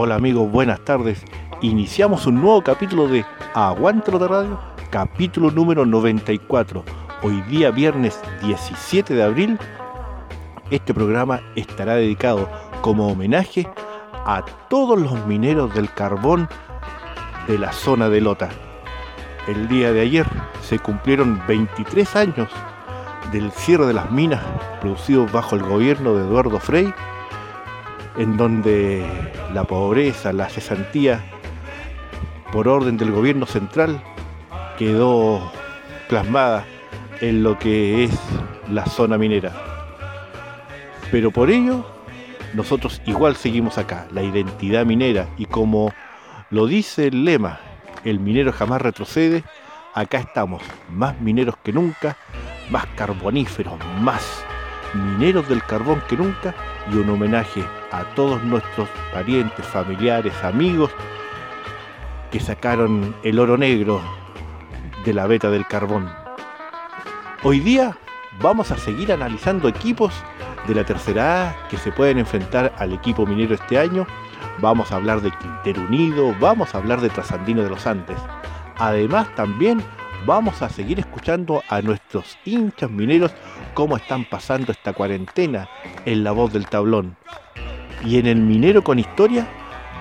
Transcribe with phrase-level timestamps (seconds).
[0.00, 1.24] Hola amigos, buenas tardes.
[1.60, 4.60] Iniciamos un nuevo capítulo de Aguante de Radio,
[4.90, 6.84] capítulo número 94.
[7.24, 9.58] Hoy día viernes 17 de abril,
[10.70, 12.48] este programa estará dedicado
[12.80, 13.68] como homenaje
[14.24, 16.48] a todos los mineros del carbón
[17.48, 18.50] de la zona de Lota.
[19.48, 20.26] El día de ayer
[20.62, 22.48] se cumplieron 23 años
[23.32, 24.44] del cierre de las minas
[24.80, 26.94] producidos bajo el gobierno de Eduardo Frei
[28.18, 29.06] en donde
[29.54, 31.24] la pobreza, la cesantía,
[32.52, 34.02] por orden del gobierno central,
[34.76, 35.52] quedó
[36.08, 36.64] plasmada
[37.20, 38.18] en lo que es
[38.70, 39.52] la zona minera.
[41.12, 41.86] Pero por ello,
[42.54, 45.92] nosotros igual seguimos acá, la identidad minera, y como
[46.50, 47.60] lo dice el lema,
[48.04, 49.44] el minero jamás retrocede,
[49.94, 52.16] acá estamos, más mineros que nunca,
[52.70, 54.44] más carboníferos, más
[54.92, 56.54] mineros del carbón que nunca,
[56.90, 60.90] y un homenaje a todos nuestros parientes, familiares, amigos
[62.30, 64.00] que sacaron el oro negro
[65.04, 66.10] de la beta del carbón.
[67.42, 67.96] Hoy día
[68.40, 70.12] vamos a seguir analizando equipos
[70.66, 74.06] de la tercera A que se pueden enfrentar al equipo minero este año.
[74.60, 78.18] Vamos a hablar de Quintero Unido, vamos a hablar de Trasandino de los Andes.
[78.76, 79.82] Además también
[80.26, 83.32] vamos a seguir escuchando a nuestros hinchas mineros
[83.74, 85.68] cómo están pasando esta cuarentena
[86.04, 87.16] en la voz del tablón.
[88.04, 89.46] Y en el Minero con Historia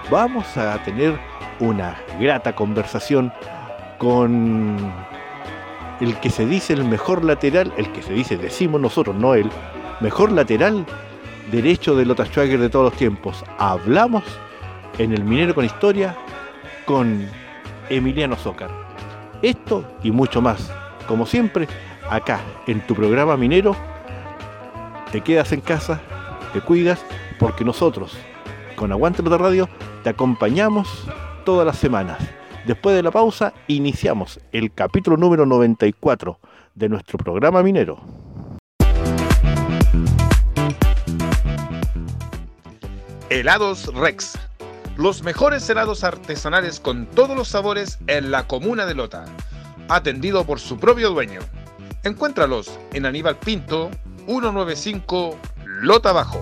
[0.10, 1.18] vamos a tener
[1.60, 3.32] una grata conversación
[3.98, 4.92] con
[6.00, 9.50] el que se dice el mejor lateral, el que se dice, decimos nosotros, no él,
[10.00, 10.86] mejor lateral
[11.52, 13.44] derecho de Lota Schwager de todos los tiempos.
[13.58, 14.24] Hablamos
[14.98, 16.16] en el Minero con Historia
[16.86, 17.28] con
[17.90, 18.70] Emiliano Zócar.
[19.42, 20.72] Esto y mucho más,
[21.08, 21.68] como siempre,
[22.10, 23.76] acá en tu programa minero,
[25.12, 26.00] te quedas en casa,
[26.54, 27.04] te cuidas
[27.40, 28.18] porque nosotros,
[28.76, 29.70] con Aguante de Radio,
[30.04, 31.08] te acompañamos
[31.46, 32.18] todas las semanas.
[32.66, 36.40] Después de la pausa, iniciamos el capítulo número 94
[36.76, 38.00] de nuestro programa minero.
[43.30, 44.38] Helados Rex.
[44.98, 49.26] Los mejores helados artesanales con todos los sabores en la comuna de Lota.
[49.90, 51.42] Atendido por su propio dueño.
[52.04, 53.92] Encuéntralos en Aníbal Pinto,
[54.26, 55.38] 195
[55.82, 56.42] Lota Bajo.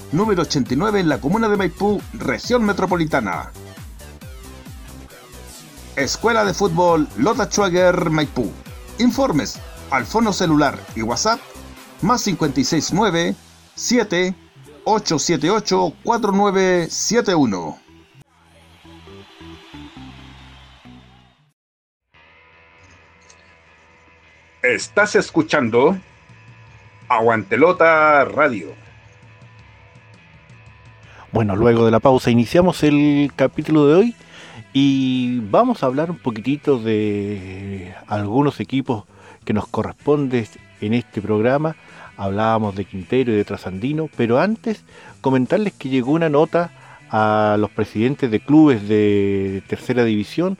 [0.11, 3.51] número 89 en la comuna de Maipú, región metropolitana.
[5.95, 8.51] Escuela de Fútbol Lota Schwager Maipú.
[8.99, 9.59] Informes
[9.89, 11.39] al fono celular y WhatsApp
[12.01, 13.35] más 569
[13.75, 14.35] 7
[14.83, 17.77] 878 4971.
[24.63, 25.97] Estás escuchando
[27.09, 28.80] Aguantelota Radio.
[31.33, 34.15] Bueno, luego de la pausa iniciamos el capítulo de hoy
[34.73, 39.05] Y vamos a hablar un poquitito de algunos equipos
[39.45, 40.45] que nos corresponden
[40.81, 41.77] en este programa.
[42.17, 44.83] Hablábamos de Quintero y de Trasandino, pero antes
[45.21, 46.69] comentarles que llegó una nota
[47.09, 50.57] a los presidentes de clubes de tercera división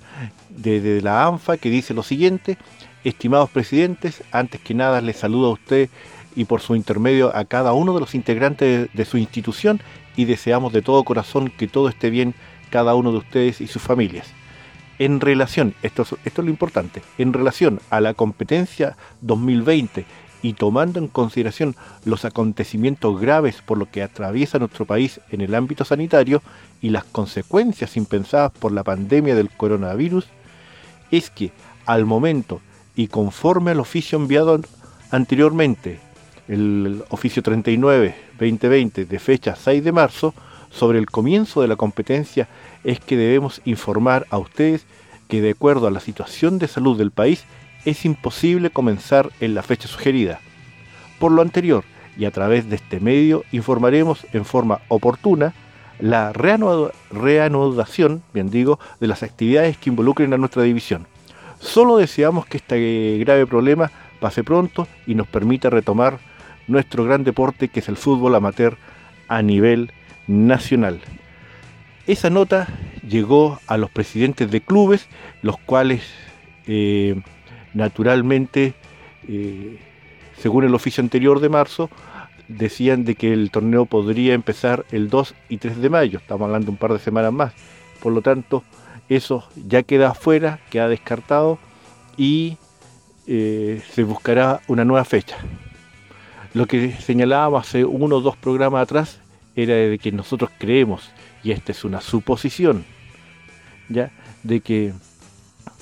[0.50, 2.57] desde la ANFA que dice lo siguiente,
[3.03, 5.89] estimados presidentes, antes que nada les saludo a usted
[6.33, 9.81] y por su intermedio a cada uno de los integrantes de su institución
[10.16, 12.34] y deseamos de todo corazón que todo esté bien
[12.69, 14.28] cada uno de ustedes y sus familias.
[15.00, 20.06] En relación, esto, esto es lo importante, en relación a la competencia 2020
[20.44, 21.75] y tomando en consideración
[22.06, 26.42] los acontecimientos graves por lo que atraviesa nuestro país en el ámbito sanitario
[26.81, 30.25] y las consecuencias impensadas por la pandemia del coronavirus,
[31.12, 31.52] es que
[31.86, 32.62] al momento
[32.96, 34.60] y conforme al oficio enviado
[35.12, 36.00] anteriormente,
[36.48, 37.42] el oficio
[38.42, 40.34] 39-2020 de fecha 6 de marzo,
[40.72, 42.48] sobre el comienzo de la competencia,
[42.84, 44.86] es que debemos informar a ustedes
[45.28, 47.46] que de acuerdo a la situación de salud del país,
[47.86, 50.40] es imposible comenzar en la fecha sugerida.
[51.20, 51.84] Por lo anterior,
[52.18, 55.54] y a través de este medio, informaremos en forma oportuna
[56.00, 61.08] la reanudación, bien digo, de las actividades que involucren a nuestra división.
[61.60, 66.20] Solo deseamos que este grave problema pase pronto y nos permita retomar
[66.71, 68.77] nuestro gran deporte que es el fútbol amateur
[69.27, 69.91] a nivel
[70.27, 71.00] nacional.
[72.07, 72.68] Esa nota
[73.07, 75.07] llegó a los presidentes de clubes,
[75.41, 76.01] los cuales
[76.68, 77.21] eh,
[77.73, 78.73] naturalmente,
[79.27, 79.79] eh,
[80.38, 81.89] según el oficio anterior de marzo,
[82.47, 86.71] decían de que el torneo podría empezar el 2 y 3 de mayo, estamos hablando
[86.71, 87.53] un par de semanas más,
[88.01, 88.63] por lo tanto,
[89.09, 91.59] eso ya queda afuera, queda descartado
[92.18, 92.57] y
[93.27, 95.38] eh, se buscará una nueva fecha.
[96.53, 99.19] Lo que señalábamos hace uno o dos programas atrás
[99.56, 101.09] era de que nosotros creemos,
[101.44, 102.83] y esta es una suposición,
[103.88, 104.12] ya,
[104.44, 104.94] de que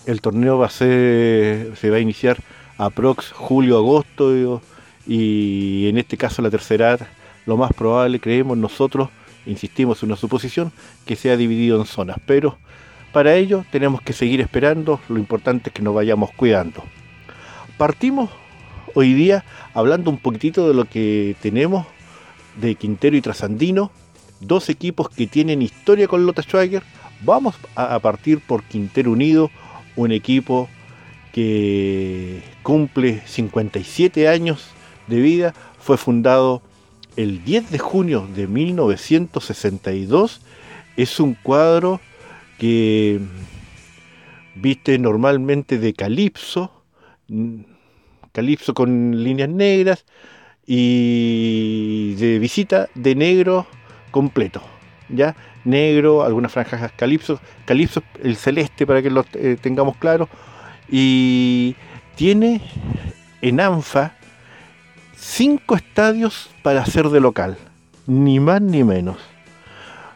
[0.05, 2.37] el torneo va a ser, se va a iniciar
[2.77, 4.61] aprox julio, agosto
[5.07, 6.97] y, en este caso la tercera,
[7.47, 9.09] lo más probable creemos nosotros,
[9.47, 10.71] insistimos en una suposición,
[11.05, 12.59] que sea dividido en zonas, pero
[13.11, 16.83] para ello tenemos que seguir esperando, lo importante es que nos vayamos cuidando.
[17.77, 18.29] Partimos
[18.95, 19.43] hoy día
[19.73, 21.85] hablando un poquitito de lo que tenemos
[22.59, 23.91] de Quintero y Trasandino,
[24.39, 26.83] dos equipos que tienen historia con Lota Schwager.
[27.21, 29.51] Vamos a partir por Quintero Unido,
[29.95, 30.69] un equipo
[31.33, 34.69] que cumple 57 años
[35.07, 36.61] de vida, fue fundado
[37.15, 40.41] el 10 de junio de 1962,
[40.95, 41.99] es un cuadro
[42.57, 43.19] que
[44.55, 46.71] viste normalmente de calipso,
[48.39, 50.05] calipso con líneas negras
[50.65, 53.67] y de visita de negro
[54.11, 54.61] completo,
[55.09, 55.35] ¿ya?
[55.65, 60.29] negro, algunas franjas calipso, calipso el celeste para que lo eh, tengamos claro,
[60.89, 61.75] y
[62.15, 62.61] tiene
[63.41, 64.13] en ANFA
[65.17, 67.57] cinco estadios para hacer de local,
[68.07, 69.17] ni más ni menos.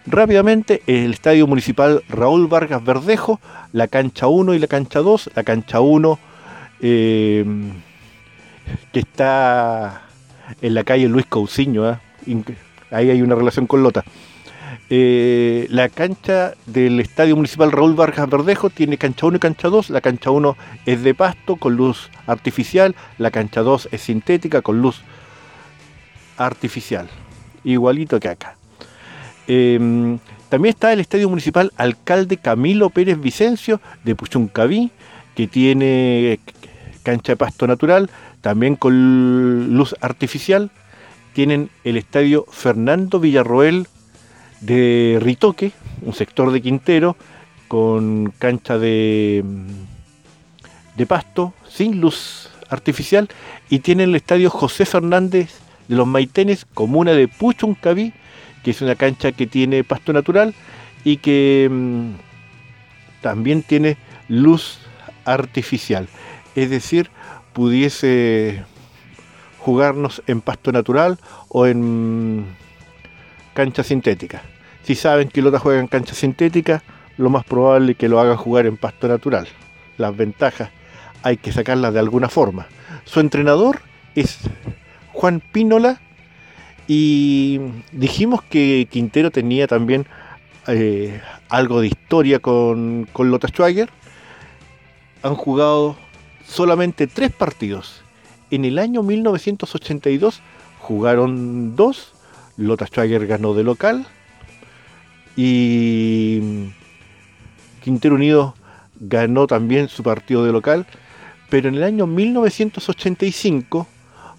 [0.06, 3.42] Rápidamente, el Estadio Municipal Raúl Vargas Verdejo,
[3.74, 6.20] la cancha 1 y la cancha 2, la cancha 1
[6.86, 7.46] eh,
[8.92, 10.04] que está
[10.62, 12.02] en la calle Luis Cousiño, ¿ah?
[12.92, 14.04] ahí hay una relación con Lota.
[14.90, 19.90] Eh, la cancha del Estadio Municipal Raúl Vargas Verdejo tiene cancha 1 y cancha 2.
[19.90, 24.82] La cancha 1 es de pasto con luz artificial, la cancha 2 es sintética con
[24.82, 25.02] luz
[26.38, 27.08] artificial,
[27.64, 28.56] igualito que acá.
[29.48, 34.92] Em, también está el Estadio Municipal Alcalde Camilo Pérez Vicencio de Puchuncaví,
[35.36, 36.40] que tiene
[37.04, 38.10] cancha de pasto natural,
[38.44, 40.70] también con luz artificial.
[41.32, 43.88] Tienen el Estadio Fernando Villarroel
[44.60, 45.72] de Ritoque,
[46.02, 47.16] un sector de Quintero,
[47.70, 49.46] con cancha de,
[50.98, 53.30] de pasto, sin luz artificial,
[53.70, 55.50] y tiene el estadio José Fernández
[55.88, 58.14] de los Maitenes, comuna de Puchuncaví,
[58.62, 60.54] que es una cancha que tiene pasto natural
[61.06, 62.12] y que mm,
[63.22, 63.96] también tiene
[64.28, 64.80] luz
[65.24, 66.10] artificial.
[66.56, 67.10] Es decir,
[67.54, 68.64] pudiese
[69.60, 72.46] jugarnos en pasto natural o en
[73.54, 74.42] cancha sintética.
[74.84, 76.84] Si saben que Lota juega en cancha sintética,
[77.18, 79.48] lo más probable es que lo hagan jugar en pasto natural.
[79.98, 80.70] Las ventajas
[81.22, 82.68] hay que sacarlas de alguna forma.
[83.06, 83.80] Su entrenador
[84.16, 84.40] es
[85.14, 86.02] Juan Pínola
[86.88, 87.62] y
[87.94, 90.06] dijimos que Quintero tenía también
[90.68, 93.90] eh, algo de historia con, con Lota Schwager.
[95.22, 95.96] Han jugado
[96.48, 98.02] solamente tres partidos.
[98.52, 100.42] En el año 1982
[100.80, 102.14] jugaron dos.
[102.56, 104.06] Lota Schwager ganó de local
[105.36, 106.70] y
[107.84, 108.54] Quintero Unido
[109.00, 110.86] ganó también su partido de local,
[111.50, 113.88] pero en el año 1985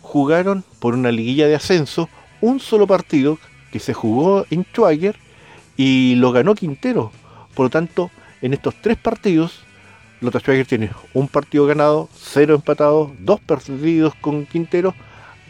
[0.01, 2.09] jugaron por una liguilla de ascenso
[2.41, 3.39] un solo partido
[3.73, 5.17] que se jugó en Schwager
[5.77, 7.11] y lo ganó Quintero.
[7.55, 8.11] Por lo tanto,
[8.43, 9.65] en estos tres partidos,
[10.25, 14.95] Lota Schwager tiene un partido ganado, cero empatados, dos perdidos con Quintero.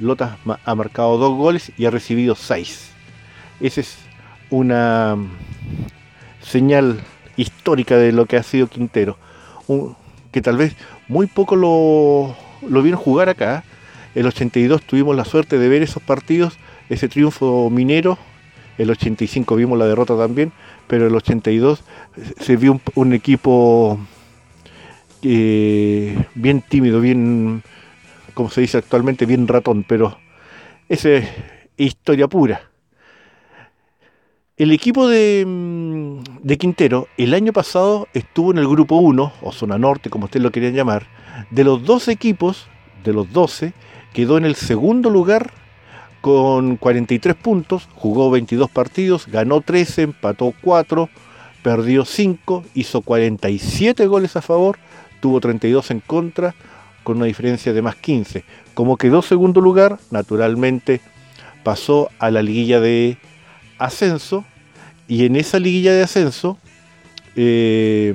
[0.00, 2.90] Lota ha marcado dos goles y ha recibido seis.
[3.60, 3.96] Esa es
[4.50, 5.16] una
[6.42, 7.00] señal
[7.36, 9.16] histórica de lo que ha sido Quintero.
[10.32, 10.74] que tal vez
[11.06, 13.62] muy poco lo vieron jugar acá.
[14.14, 18.18] El 82 tuvimos la suerte de ver esos partidos, ese triunfo minero.
[18.78, 20.52] El 85 vimos la derrota también,
[20.88, 21.84] pero el 82
[22.40, 24.00] se vio un, equipo
[25.24, 27.62] eh, bien tímido, bien,
[28.34, 30.18] como se dice actualmente, bien ratón, pero
[30.88, 31.28] esa es
[31.76, 32.70] historia pura.
[34.56, 39.78] El equipo mm, de, Quintero el año pasado estuvo en el grupo 1, o zona
[39.78, 41.08] norte, como ustedes lo querían llamar.
[41.50, 42.68] De los 12 equipos,
[43.02, 43.72] de los 12,
[44.12, 45.50] quedó en el segundo lugar
[46.20, 51.08] con 43 puntos, jugó 22 partidos, ganó 13, empató 4,
[51.62, 54.78] perdió 5, hizo 47 goles a favor,
[55.24, 56.54] tuvo 32 en contra,
[57.02, 58.44] con una diferencia de más 15.
[58.74, 61.00] Como quedó segundo lugar, naturalmente
[61.62, 63.16] pasó a la liguilla de
[63.78, 64.44] ascenso
[65.08, 66.58] y en esa liguilla de ascenso,
[67.36, 68.14] eh,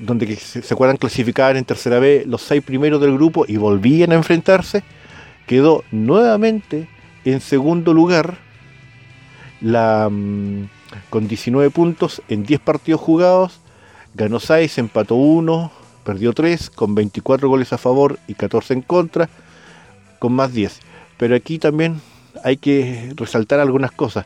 [0.00, 4.16] donde se, acuerdan clasificar en tercera B los seis primeros del grupo y volvían a
[4.16, 4.82] enfrentarse,
[5.46, 6.88] quedó nuevamente
[7.24, 8.38] en segundo lugar
[9.60, 10.64] mm,
[11.10, 13.60] con 19 puntos en 10 partidos jugados,
[14.16, 15.70] ganó 6, empató 1,
[16.02, 19.28] perdió 3, con 24 goles a favor y 14 en contra,
[20.18, 20.80] con más 10.
[21.18, 22.00] Pero aquí también
[22.42, 24.24] hay que resaltar algunas cosas.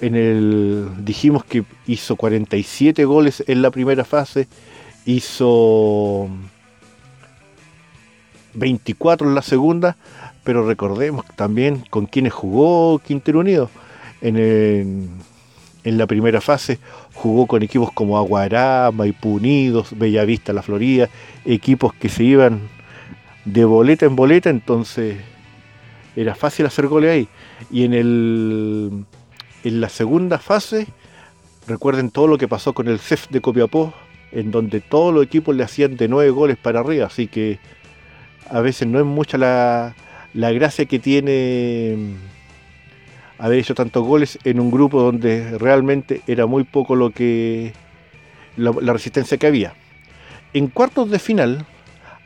[0.00, 4.48] En el dijimos que hizo 47 goles en la primera fase,
[5.04, 6.28] hizo
[8.54, 9.96] 24 en la segunda,
[10.44, 13.70] pero recordemos también con quienes jugó Quintero Unido.
[14.22, 15.08] En,
[15.84, 16.78] en la primera fase
[17.20, 21.10] jugó con equipos como Aguará, Maipú Unidos, Bellavista, La Florida,
[21.44, 22.62] equipos que se iban
[23.44, 25.18] de boleta en boleta, entonces
[26.16, 27.28] era fácil hacer goles ahí.
[27.70, 29.04] Y en, el,
[29.64, 30.86] en la segunda fase,
[31.66, 33.92] recuerden todo lo que pasó con el CEF de Copiapó,
[34.32, 37.58] en donde todos los equipos le hacían de nueve goles para arriba, así que
[38.48, 39.94] a veces no es mucha la,
[40.32, 42.16] la gracia que tiene
[43.40, 47.72] haber hecho tantos goles en un grupo donde realmente era muy poco lo que
[48.56, 49.74] la resistencia que había.
[50.52, 51.64] En cuartos de final,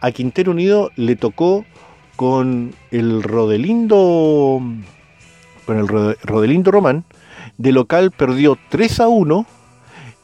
[0.00, 1.64] a Quintero Unido le tocó
[2.16, 4.61] con el Rodelindo
[5.64, 7.04] con el Rodelindo Román,
[7.56, 9.47] de local perdió 3 a 1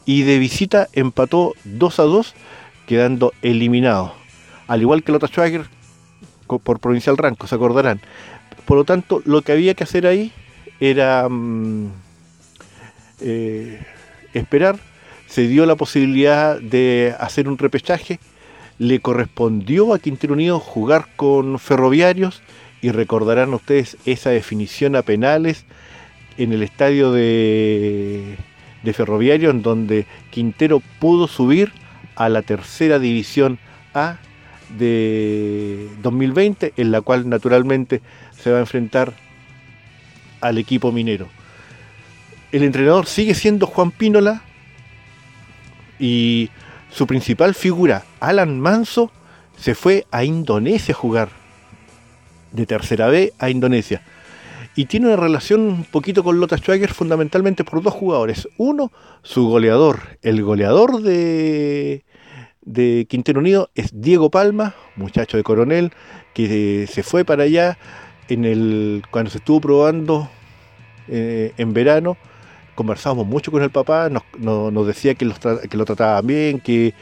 [0.05, 2.35] y de visita empató 2 a 2,
[2.87, 4.13] quedando eliminado.
[4.67, 5.67] Al igual que Lota Schwager
[6.47, 8.01] por Provincial Ranco, se acordarán.
[8.67, 10.33] Por lo tanto, lo que había que hacer ahí
[10.81, 11.89] era mm,
[13.21, 13.81] eh,
[14.35, 14.79] esperar.
[15.27, 18.19] Se dio la posibilidad de hacer un repechaje
[18.81, 22.43] le correspondió a Quintero Unido jugar con ferroviarios
[22.81, 25.67] y recordarán ustedes esa definición a penales
[26.39, 28.37] en el estadio de,
[28.83, 31.73] de ferroviario en donde Quintero pudo subir
[32.17, 33.59] a la tercera división
[33.93, 34.17] A
[34.79, 38.01] de 2020 en la cual naturalmente
[38.39, 39.13] se va a enfrentar
[40.41, 41.29] al equipo minero.
[42.53, 44.43] El entrenador sigue siendo Juan Pínola
[45.99, 46.51] y
[46.91, 49.13] su principal figura, Alan Manso,
[49.57, 51.29] se fue a Indonesia a jugar.
[52.53, 54.03] De tercera B a Indonesia.
[54.75, 58.49] Y tiene una relación un poquito con Lota Schwager fundamentalmente por dos jugadores.
[58.57, 58.91] Uno,
[59.23, 60.19] su goleador.
[60.23, 62.05] El goleador de,
[62.63, 65.93] de Quintero Unido es Diego Palma, muchacho de coronel,
[66.35, 67.79] que se fue para allá
[69.11, 70.29] cuando se estuvo probando
[71.09, 72.17] eh, en verano
[72.81, 76.95] conversábamos mucho con el papá, nos, decía que, lo trataban bien, que,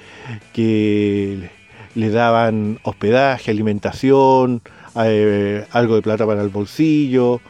[1.94, 4.60] le daban hospedaje, alimentación,
[4.96, 7.40] eh, algo de plata para el bolsillo,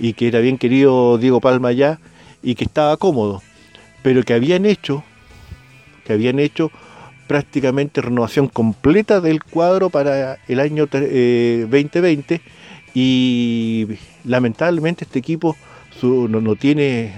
[0.00, 2.00] y que era bien querido Diego Palma allá,
[2.42, 3.40] y que estaba cómodo,
[4.02, 5.04] pero que habían hecho,
[6.04, 6.72] que habían hecho
[7.28, 12.40] prácticamente renovación completa del cuadro para el año 2020 eh,
[12.98, 13.86] y
[14.24, 15.54] lamentablemente este equipo
[16.00, 17.12] no, tiene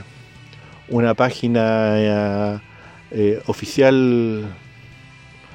[0.88, 2.60] una página
[3.12, 4.56] eh, oficial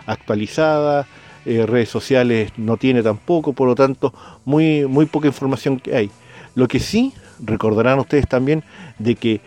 [0.06, 1.08] actualizada,
[1.46, 4.14] eh, redes sociales no tiene tampoco, por lo tanto,
[4.46, 6.12] muy, muy poca información que hay.
[6.56, 7.12] Lo que sí
[7.42, 8.64] recordarán ustedes también
[9.00, 9.42] de que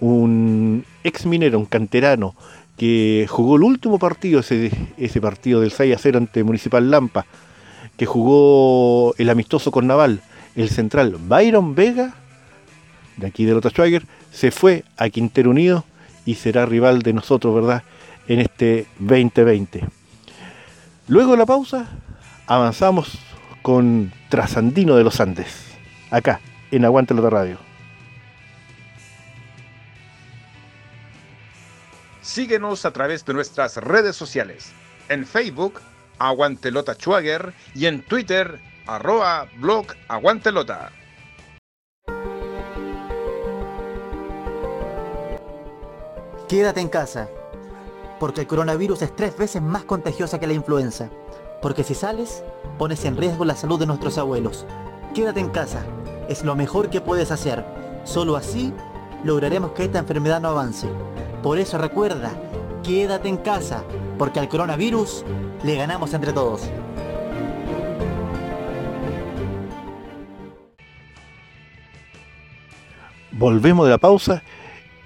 [0.00, 2.34] un ex minero, un canterano,
[2.78, 7.26] que jugó el último partido, ese, ese partido del 6 a 0 ante Municipal Lampa,
[8.00, 10.22] que jugó el amistoso con Naval,
[10.56, 12.14] el central Byron Vega,
[13.18, 15.84] de aquí de Lota Schwager, se fue a Quintero Unido
[16.24, 17.82] y será rival de nosotros, ¿verdad?,
[18.26, 19.84] en este 2020.
[21.08, 21.90] Luego de la pausa,
[22.46, 23.18] avanzamos
[23.60, 25.66] con Trasandino de los Andes,
[26.10, 26.40] acá,
[26.70, 27.58] en Aguante Lota Radio.
[32.22, 34.72] Síguenos a través de nuestras redes sociales.
[35.10, 35.82] En Facebook,
[36.20, 40.92] Aguantelota Schwager y en Twitter, arroba blog Aguantelota.
[46.46, 47.28] Quédate en casa,
[48.18, 51.08] porque el coronavirus es tres veces más contagiosa que la influenza.
[51.62, 52.44] Porque si sales,
[52.78, 54.66] pones en riesgo la salud de nuestros abuelos.
[55.14, 55.84] Quédate en casa,
[56.28, 57.64] es lo mejor que puedes hacer.
[58.04, 58.74] Solo así
[59.24, 60.86] lograremos que esta enfermedad no avance.
[61.42, 62.30] Por eso recuerda,
[62.82, 63.84] quédate en casa,
[64.20, 65.24] porque al coronavirus
[65.64, 66.70] le ganamos entre todos.
[73.32, 74.42] Volvemos de la pausa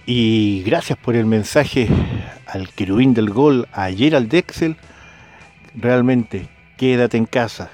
[0.05, 1.89] y gracias por el mensaje
[2.49, 4.77] al querubín del gol, a Gerald Dexel.
[5.77, 7.71] Realmente, quédate en casa,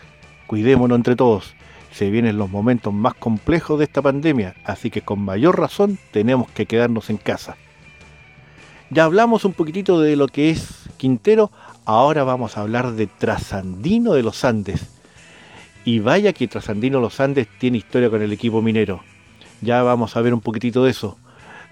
[0.47, 1.55] cuidémonos entre todos.
[1.91, 6.51] Se vienen los momentos más complejos de esta pandemia, así que con mayor razón tenemos
[6.51, 7.57] que quedarnos en casa.
[8.91, 11.51] Ya hablamos un poquitito de lo que es Quintero,
[11.87, 14.83] ahora vamos a hablar de Trasandino de los Andes.
[15.83, 19.03] Y vaya que Trasandino de los Andes tiene historia con el equipo minero.
[19.63, 21.17] Ya vamos a ver un poquitito de eso.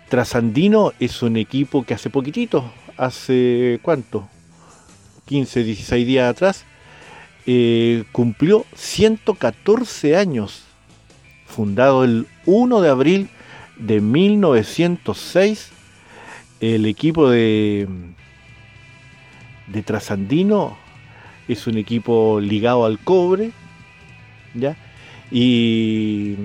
[0.08, 4.26] Trasandino es un equipo que hace poquitito, hace cuánto,
[5.26, 6.64] 15, 16 días atrás,
[7.44, 10.62] eh, cumplió 114 años,
[11.44, 13.28] fundado el 1 de abril
[13.76, 15.68] de 1906.
[16.60, 17.86] El equipo de,
[19.72, 20.76] de Trasandino
[21.48, 23.52] es un equipo ligado al cobre,
[24.54, 24.76] ¿ya?
[25.30, 26.36] Y,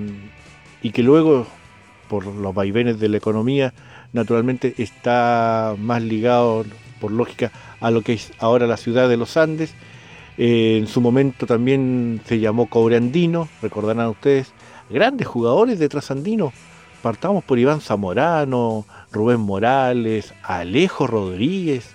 [0.92, 1.46] que luego,
[2.08, 3.72] por los vaivenes de la economía,
[4.12, 6.64] naturalmente está más ligado,
[7.00, 9.74] por lógica, a lo que es ahora la ciudad de los Andes.
[10.36, 14.52] Eh, en su momento también se llamó Cobreandino, recordarán ustedes,
[14.90, 16.52] grandes jugadores de Trasandino.
[17.02, 21.94] Partamos por Iván Zamorano, Rubén Morales, Alejo Rodríguez,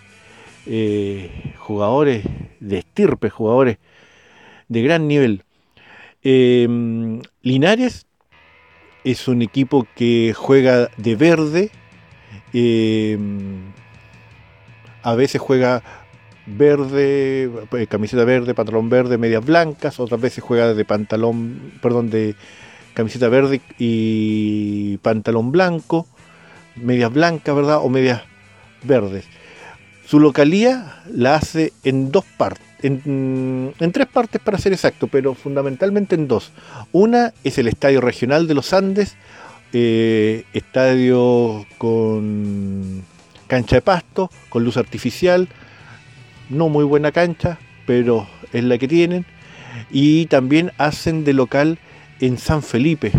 [0.65, 2.23] eh, jugadores
[2.59, 3.77] de estirpe, jugadores
[4.67, 5.43] de gran nivel.
[6.23, 6.67] Eh,
[7.41, 8.07] Linares
[9.03, 11.71] es un equipo que juega de verde,
[15.03, 15.83] a veces juega
[16.57, 22.35] verde, eh, camiseta verde, pantalón verde, medias blancas, otras veces juega de pantalón, perdón, de
[22.93, 26.07] camiseta verde y pantalón blanco,
[26.75, 27.79] medias blancas, ¿verdad?
[27.83, 28.23] O medias
[28.83, 29.25] verdes.
[30.09, 36.15] Su localía la hace en dos partes, en, tres partes para ser exacto, pero fundamentalmente
[36.15, 36.51] en dos.
[36.91, 39.17] Una es el Estadio Regional de los Andes,
[39.71, 43.03] eh, estadio con
[43.45, 45.47] cancha de pasto, con luz artificial,
[46.49, 49.27] no muy buena cancha, pero es la que tienen.
[49.91, 51.77] Y también hacen de local
[52.19, 53.11] en San Felipe.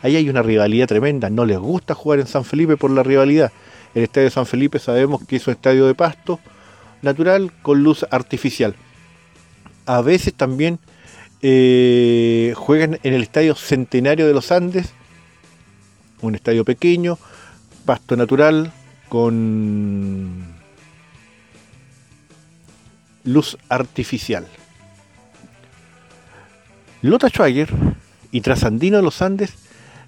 [0.00, 3.52] Ahí hay una rivalidad tremenda, no les gusta jugar en San Felipe por la rivalidad.
[3.94, 6.40] El estadio San Felipe sabemos que es un estadio de pasto
[7.02, 8.74] natural con luz artificial.
[9.86, 10.78] A veces también
[11.42, 14.92] eh, juegan en el estadio Centenario de los Andes,
[16.20, 17.18] un estadio pequeño,
[17.84, 18.72] pasto natural,
[19.08, 20.44] con
[23.24, 24.46] luz artificial.
[27.02, 27.70] Lota Schwager
[28.30, 29.54] y Trasandino de los Andes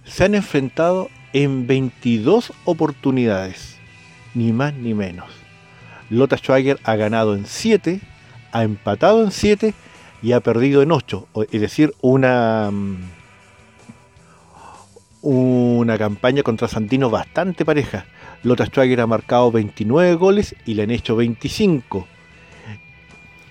[0.05, 3.77] se han enfrentado en 22 oportunidades,
[4.35, 5.31] ni más ni menos.
[6.11, 8.01] Lota Schwager ha ganado en 7,
[8.53, 9.75] ha empatado en 7
[10.23, 12.97] y ha perdido en 8, es decir, una mm,
[15.23, 18.05] una campaña contra Santino bastante pareja.
[18.43, 22.07] Lota Schwager ha marcado 29 goles y le han hecho 25.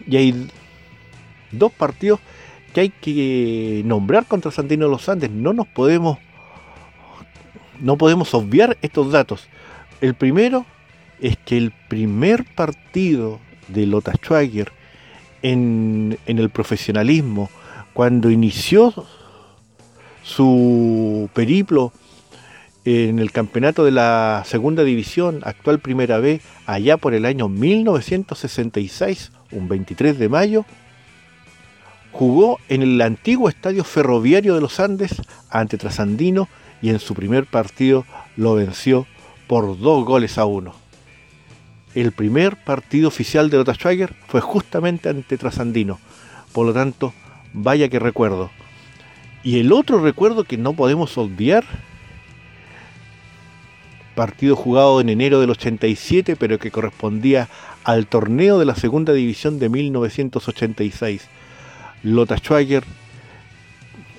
[0.05, 0.47] Y hay
[1.51, 2.19] dos partidos
[2.73, 5.31] que hay que nombrar contra Santino de los Andes.
[5.31, 6.19] No nos podemos
[7.81, 9.47] no podemos obviar estos datos.
[9.99, 10.65] El primero
[11.19, 14.71] es que el primer partido de Lota Schwager
[15.41, 17.49] en, en el profesionalismo,
[17.93, 18.93] cuando inició
[20.23, 21.91] su periplo
[22.85, 29.31] en el campeonato de la segunda división, actual primera B, allá por el año 1966,
[29.51, 30.65] un 23 de mayo,
[32.11, 36.49] jugó en el antiguo estadio ferroviario de los Andes ante Trasandino
[36.81, 39.05] y en su primer partido lo venció
[39.47, 40.73] por dos goles a uno.
[41.93, 45.99] El primer partido oficial de Lota Schwager fue justamente ante Trasandino.
[46.53, 47.13] Por lo tanto,
[47.53, 48.49] vaya que recuerdo.
[49.43, 51.65] Y el otro recuerdo que no podemos olvidar,
[54.15, 57.49] partido jugado en enero del 87, pero que correspondía
[57.83, 61.27] al torneo de la segunda división de 1986.
[62.03, 62.83] Lota Schwager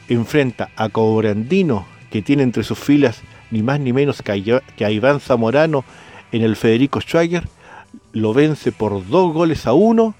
[0.08, 5.18] enfrenta a Cobrandino, que tiene entre sus filas ni más ni menos que a Iván
[5.18, 5.82] Zamorano
[6.30, 7.48] en el Federico Schwager,
[8.12, 10.14] lo vence por dos goles a uno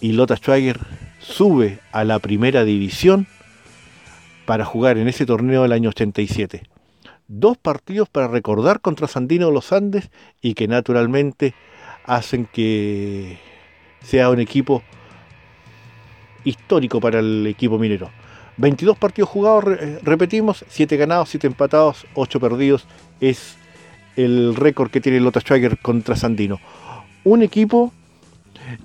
[0.00, 0.80] y Lota Schwager
[1.20, 3.26] sube a la primera división
[4.46, 6.62] para jugar en ese torneo del año 87.
[7.28, 10.10] Dos partidos para recordar contra Sandino de los Andes
[10.40, 11.52] y que naturalmente
[12.04, 13.38] hacen que
[14.02, 14.82] sea un equipo
[16.44, 18.10] histórico para el equipo minero.
[18.58, 22.86] 22 partidos jugados, eh, repetimos, 7 ganados, 7 empatados, 8 perdidos.
[23.20, 23.56] Es
[24.16, 26.60] el récord que tiene Lota Schwager contra Sandino.
[27.24, 27.92] Un equipo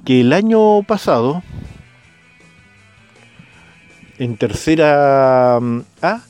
[0.06, 1.44] que el año pasado,
[4.20, 6.22] en tercera mm, A,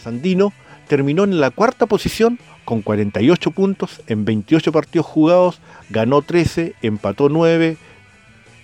[0.00, 0.52] Sandino,
[0.88, 7.28] terminó en la cuarta posición con 48 puntos en 28 partidos jugados, ganó 13, empató
[7.28, 7.76] 9,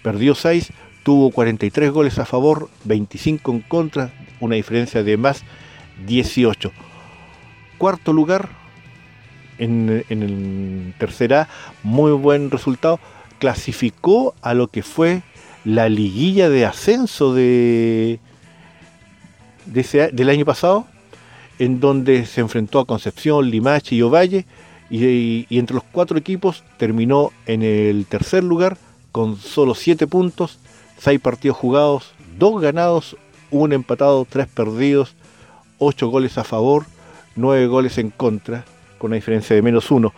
[0.02, 0.72] perdió 6,
[1.06, 5.44] tuvo 43 goles a favor, 25 en contra, una diferencia de más
[6.04, 6.72] 18.
[7.78, 8.48] Cuarto lugar
[9.58, 11.48] en, el tercera,
[11.84, 12.98] muy buen resultado,
[13.38, 15.22] clasificó a lo que fue
[15.64, 18.18] la liguilla de ascenso de,
[19.64, 20.88] del año pasado,
[21.60, 24.44] en donde se enfrentó a Concepción, Limache y Ovalle,
[24.90, 28.76] y, y, entre los cuatro equipos terminó en el tercer lugar
[29.12, 30.58] con solo 7 puntos,
[30.98, 33.16] Seis partidos jugados, dos ganados,
[33.50, 35.14] un empatado, tres perdidos,
[35.78, 36.86] ocho goles a favor,
[37.34, 38.64] nueve goles en contra,
[38.98, 40.12] con una diferencia de menos uno.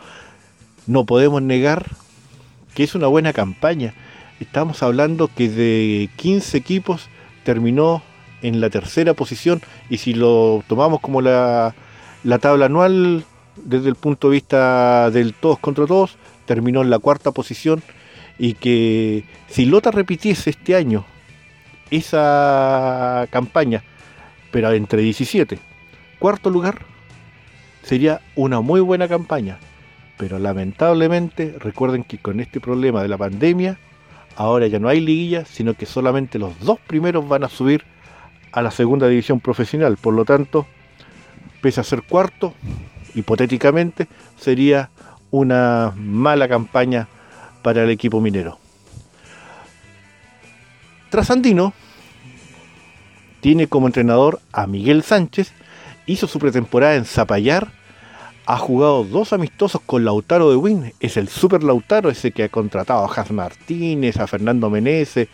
[0.86, 1.86] No podemos negar
[2.74, 3.94] que es una buena campaña.
[4.40, 7.08] Estamos hablando que de 15 equipos
[7.44, 8.02] terminó
[8.40, 9.60] en la tercera posición
[9.90, 11.74] y si lo tomamos como la,
[12.22, 13.24] la tabla anual
[13.56, 17.82] desde el punto de vista del todos contra todos, terminó en la cuarta posición
[18.38, 21.04] y que si Lota repitiese este año
[21.90, 23.82] esa campaña,
[24.50, 25.58] pero entre 17,
[26.18, 26.82] cuarto lugar,
[27.82, 29.58] sería una muy buena campaña.
[30.16, 33.78] Pero lamentablemente, recuerden que con este problema de la pandemia,
[34.36, 37.84] ahora ya no hay liguilla, sino que solamente los dos primeros van a subir
[38.52, 39.96] a la segunda división profesional.
[39.96, 40.66] Por lo tanto,
[41.60, 42.54] pese a ser cuarto,
[43.14, 44.90] hipotéticamente, sería
[45.30, 47.08] una mala campaña
[47.62, 48.58] para el equipo minero.
[51.10, 51.72] Trasandino
[53.40, 55.52] tiene como entrenador a Miguel Sánchez,
[56.06, 57.68] hizo su pretemporada en Zapallar,
[58.46, 62.48] ha jugado dos amistosos con Lautaro de Win, es el super Lautaro, ese que ha
[62.48, 65.28] contratado a Hans Martínez, a Fernando Menezes,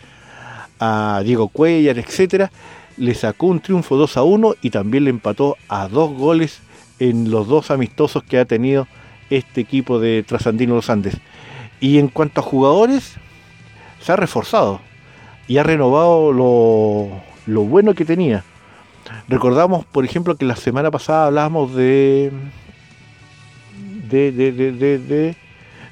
[0.79, 2.49] a Diego Cuellar, etc.
[2.97, 6.59] Le sacó un triunfo 2 a 1 y también le empató a dos goles
[6.99, 8.87] en los dos amistosos que ha tenido
[9.29, 11.15] este equipo de Trasandino Los Andes.
[11.79, 13.15] Y en cuanto a jugadores,
[14.01, 14.81] se ha reforzado
[15.47, 18.43] y ha renovado lo, bueno que tenía.
[19.27, 22.31] Recordamos, por ejemplo, que la semana pasada hablábamos de
[24.09, 25.35] de, de, de,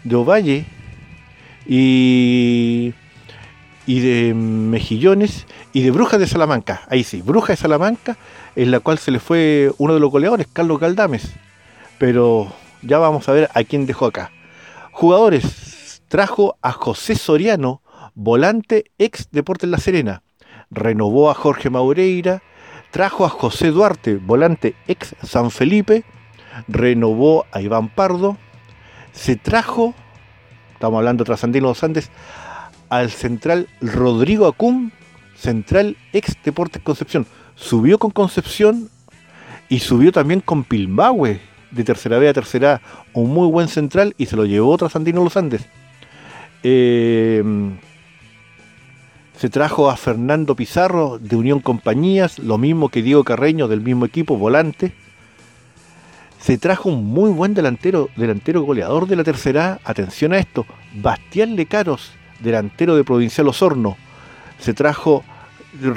[0.04, 0.65] de, Ovalle
[1.65, 2.93] y,
[3.86, 6.82] y de Mejillones y de Brujas de Salamanca.
[6.89, 8.17] Ahí sí, Brujas de Salamanca,
[8.56, 11.34] en la cual se le fue uno de los goleadores, Carlos Galdames.
[11.98, 14.32] Pero ya vamos a ver a quién dejó acá.
[14.91, 15.73] Jugadores,
[16.13, 17.82] trajo a José Soriano,
[18.13, 20.21] volante ex Deportes La Serena,
[20.69, 22.43] renovó a Jorge Maureira,
[22.91, 26.04] trajo a José Duarte, volante ex San Felipe,
[26.67, 28.38] renovó a Iván Pardo,
[29.12, 29.95] se trajo,
[30.73, 32.12] estamos hablando Trasandino los Andes,
[32.89, 34.91] al central Rodrigo Acum,
[35.36, 37.26] central ex Deportes Concepción.
[37.56, 38.91] Subió con Concepción
[39.67, 42.82] y subió también con Pilmahue, de tercera B a tercera A,
[43.13, 45.67] un muy buen central y se lo llevó Trasandino los Andes.
[46.63, 47.43] Eh,
[49.38, 54.06] se trajo a Fernando Pizarro de Unión Compañías, lo mismo que Diego Carreño del mismo
[54.06, 54.93] equipo, volante.
[56.39, 59.82] Se trajo un muy buen delantero, delantero goleador de la tercera.
[59.84, 63.97] Atención a esto, Bastián Lecaros, delantero de Provincial Osorno.
[64.60, 65.26] Se trajo,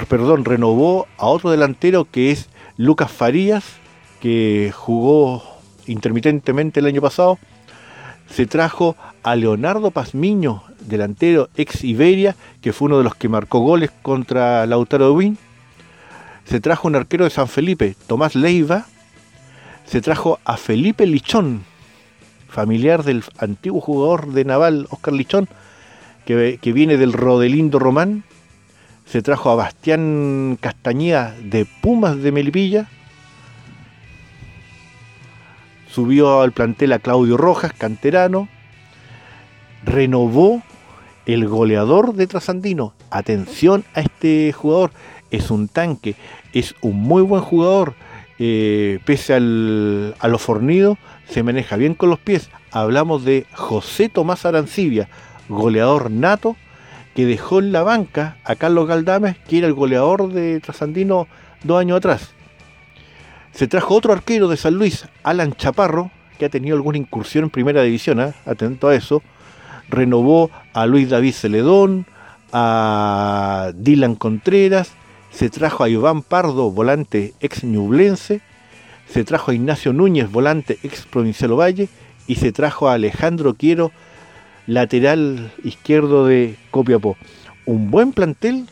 [0.09, 3.63] perdón, renovó a otro delantero que es Lucas Farías,
[4.19, 5.43] que jugó
[5.85, 7.39] intermitentemente el año pasado
[8.29, 13.59] se trajo a Leonardo Pazmiño, delantero ex Iberia, que fue uno de los que marcó
[13.59, 15.37] goles contra Lautaro Win.
[16.45, 18.85] Se trajo un arquero de San Felipe, Tomás Leiva.
[19.85, 21.63] Se trajo a Felipe Lichón,
[22.49, 25.47] familiar del antiguo jugador de Naval, Oscar Lichón,
[26.25, 28.23] que, que viene del Rodelindo Román.
[29.05, 32.89] Se trajo a Bastián Castañeda de Pumas de Melipilla.
[35.97, 38.47] Subió al plantel a Claudio Rojas, canterano.
[39.83, 40.61] Renovó
[41.25, 42.93] el goleador de Trasandino.
[43.09, 44.91] Atención a este jugador.
[45.31, 46.13] Es un tanque.
[46.53, 47.95] Es un muy buen jugador.
[48.37, 52.51] Eh, pese a lo fornido, se maneja bien con los pies.
[52.69, 55.09] Hablamos de José Tomás Arancibia,
[55.49, 56.57] goleador nato,
[57.15, 61.27] que dejó en la banca a Carlos Galdames, que era el goleador de Trasandino
[61.63, 62.36] dos años atrás.
[63.57, 67.49] Se trajo otro arquero de San Luis, Alan Chaparro, que ha tenido alguna incursión en
[67.49, 68.35] primera división, ¿eh?
[68.45, 69.23] atento a eso.
[69.89, 72.05] Renovó a Luis David Celedón,
[72.53, 74.91] a Dylan Contreras,
[75.31, 78.41] se trajo a Iván Pardo, volante ex ñublense,
[79.09, 81.89] se trajo a Ignacio Núñez, volante ex Provincial Valle,
[82.27, 83.91] y se trajo a Alejandro Quiero,
[84.67, 87.17] lateral izquierdo de Copiapó.
[87.65, 88.67] Un buen plantel,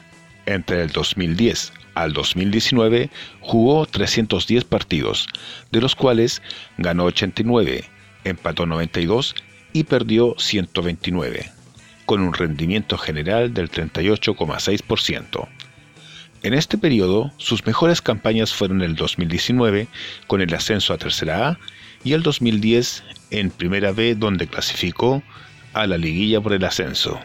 [0.48, 5.28] entre el 2010 al 2019, jugó 310 partidos,
[5.72, 6.42] de los cuales
[6.80, 7.84] ganó 89,
[8.24, 9.36] empató 92
[9.72, 11.52] y perdió 129,
[12.08, 15.48] con un rendimiento general del 38,6%.
[16.42, 19.88] En este periodo, sus mejores campañas fueron el 2019
[20.26, 21.60] con el ascenso a Tercera A
[22.04, 25.22] y el 2010 en Primera B donde clasificó
[25.76, 27.20] a la liguilla por el ascenso.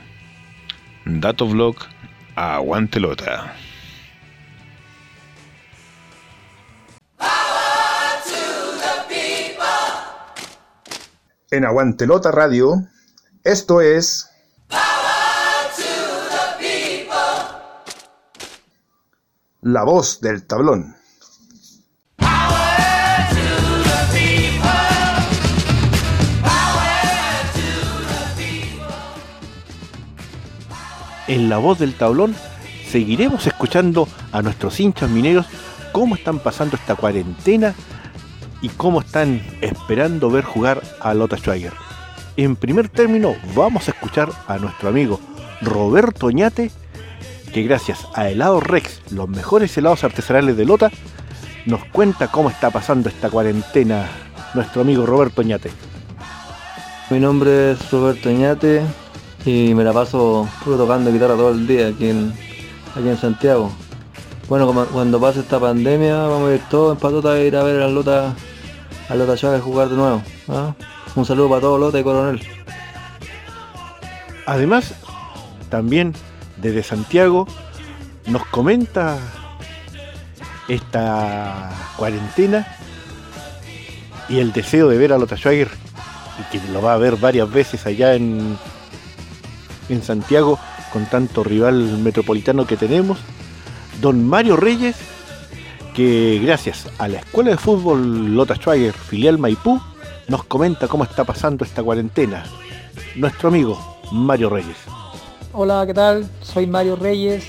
[1.04, 1.76] Dato Vlog
[2.34, 3.54] a Aguantelota.
[11.52, 12.74] En Aguantelota Radio,
[13.44, 14.28] esto es
[19.62, 20.99] La voz del tablón.
[31.30, 32.34] En la voz del tablón
[32.88, 35.46] seguiremos escuchando a nuestros hinchas mineros
[35.92, 37.72] cómo están pasando esta cuarentena
[38.60, 41.72] y cómo están esperando ver jugar a Lota Schwager.
[42.36, 45.20] En primer término vamos a escuchar a nuestro amigo
[45.62, 46.72] Roberto Oñate,
[47.52, 50.90] que gracias a Helado Rex, los mejores helados artesanales de Lota,
[51.64, 54.08] nos cuenta cómo está pasando esta cuarentena
[54.54, 55.70] nuestro amigo Roberto Oñate.
[57.08, 58.82] Mi nombre es Roberto Oñate
[59.44, 62.32] y me la paso puro tocando guitarra todo el día aquí en,
[62.94, 63.70] aquí en Santiago.
[64.48, 67.80] Bueno, cuando pase esta pandemia vamos a ir todos en patota a ir a ver
[67.82, 68.34] a Lota,
[69.08, 70.22] a Lota Chávez jugar de nuevo.
[70.48, 70.74] ¿ah?
[71.14, 72.40] Un saludo para todos Lota y Coronel.
[74.46, 74.94] Además,
[75.68, 76.14] también
[76.56, 77.46] desde Santiago
[78.26, 79.18] nos comenta
[80.68, 82.66] esta cuarentena
[84.28, 85.68] y el deseo de ver a Lota Schwager
[86.40, 88.56] y que lo va a ver varias veces allá en,
[89.90, 90.58] en Santiago
[90.92, 93.18] con tanto rival metropolitano que tenemos.
[94.00, 94.96] Don Mario Reyes,
[95.94, 99.80] que gracias a la Escuela de Fútbol Lota Schwager, filial Maipú,
[100.28, 102.44] nos comenta cómo está pasando esta cuarentena.
[103.16, 104.76] Nuestro amigo Mario Reyes.
[105.52, 106.28] Hola, ¿qué tal?
[106.42, 107.44] Soy Mario Reyes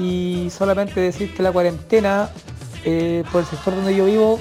[0.00, 2.30] y solamente decir que la cuarentena
[2.84, 4.40] eh, por el sector donde yo vivo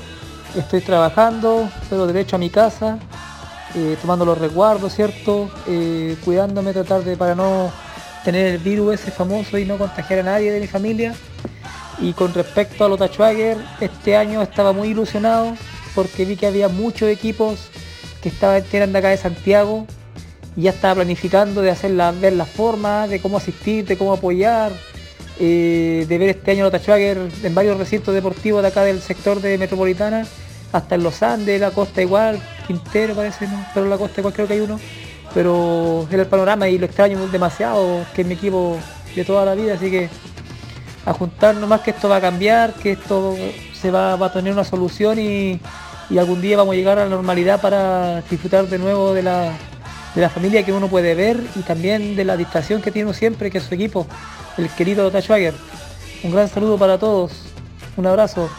[0.55, 2.97] estoy trabajando, pero derecho a mi casa,
[3.75, 5.49] eh, tomando los resguardos, ¿cierto?
[5.67, 7.71] Eh, cuidándome, tratar de para no
[8.23, 11.13] tener el virus ese famoso y no contagiar a nadie de mi familia.
[11.99, 15.55] Y con respecto a Lota Schwager, este año estaba muy ilusionado
[15.93, 17.69] porque vi que había muchos equipos
[18.21, 19.85] que estaban eran de acá de Santiago
[20.55, 24.71] y ya estaba planificando de hacer ver la forma, de cómo asistir, de cómo apoyar.
[25.39, 29.41] eh, de ver este año Lota Schwager en varios recintos deportivos de acá del sector
[29.41, 30.27] de Metropolitana,
[30.71, 33.65] hasta en los Andes, la costa igual, Quintero parece, ¿no?
[33.73, 34.79] pero la costa igual creo que hay uno.
[35.33, 38.77] Pero es el panorama y lo extraño demasiado, que es mi equipo
[39.15, 40.09] de toda la vida, así que
[41.05, 43.35] a juntar nomás que esto va a cambiar, que esto
[43.73, 45.59] se va, a tener una solución y,
[46.17, 49.53] algún día vamos a llegar a la normalidad para disfrutar de nuevo de la,
[50.13, 53.13] de la familia que uno puede ver y también de la distracción que tiene uno
[53.13, 54.05] siempre, que es su equipo,
[54.57, 55.53] el querido Schwager.
[56.23, 57.31] Un gran saludo para todos,
[57.95, 58.49] un abrazo.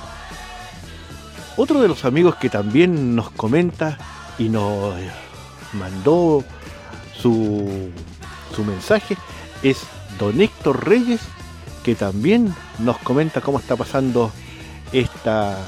[1.57, 3.99] Otro de los amigos que también nos comenta
[4.39, 4.95] y nos
[5.75, 6.43] mandó
[7.21, 7.91] su,
[8.55, 9.17] su mensaje
[9.63, 9.83] es
[10.19, 11.21] don Héctor Reyes,
[11.85, 14.33] que también nos comenta cómo está pasando
[14.93, 15.59] esta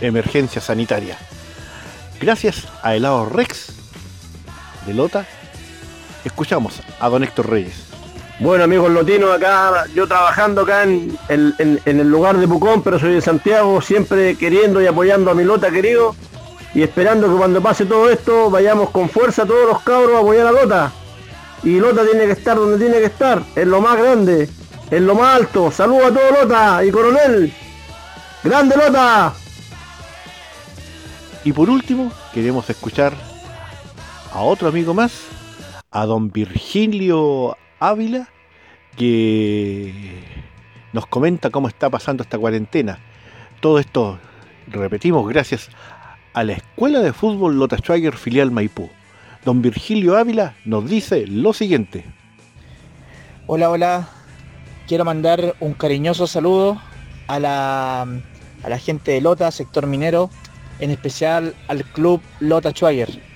[0.00, 1.16] emergencia sanitaria.
[2.20, 3.74] Gracias a Helado Rex
[4.86, 5.26] de Lota,
[6.24, 7.85] escuchamos a don Héctor Reyes.
[8.38, 13.22] Bueno amigos lotinos, acá yo trabajando acá en, el lugar de Pucón, pero soy de
[13.22, 16.14] Santiago, siempre queriendo y apoyando a mi Lota querido
[16.74, 20.46] y esperando que cuando pase todo esto vayamos con fuerza todos los cabros a apoyar
[20.48, 20.92] a Lota.
[21.62, 24.50] Y Lota tiene que estar donde tiene que estar, en lo más grande,
[24.90, 25.70] en lo más alto.
[25.70, 27.52] Saludos a todos Lota y Coronel.
[28.44, 29.32] Grande Lota.
[31.42, 33.14] Y por último, queremos escuchar
[34.30, 35.22] a otro amigo más,
[35.90, 38.28] a don Virgilio Ávila,
[38.96, 39.92] que
[40.92, 42.98] nos comenta cómo está pasando esta cuarentena.
[43.60, 44.18] Todo esto,
[44.68, 45.68] repetimos, gracias
[46.32, 48.90] a la Escuela de Fútbol Lota Schwager filial Maipú.
[49.44, 52.04] Don Virgilio Ávila nos dice lo siguiente.
[53.46, 54.08] Hola, hola.
[54.88, 56.80] Quiero mandar un cariñoso saludo
[57.26, 60.30] a la, a la gente de Lota, sector minero,
[60.78, 63.35] en especial al club Lota Schwager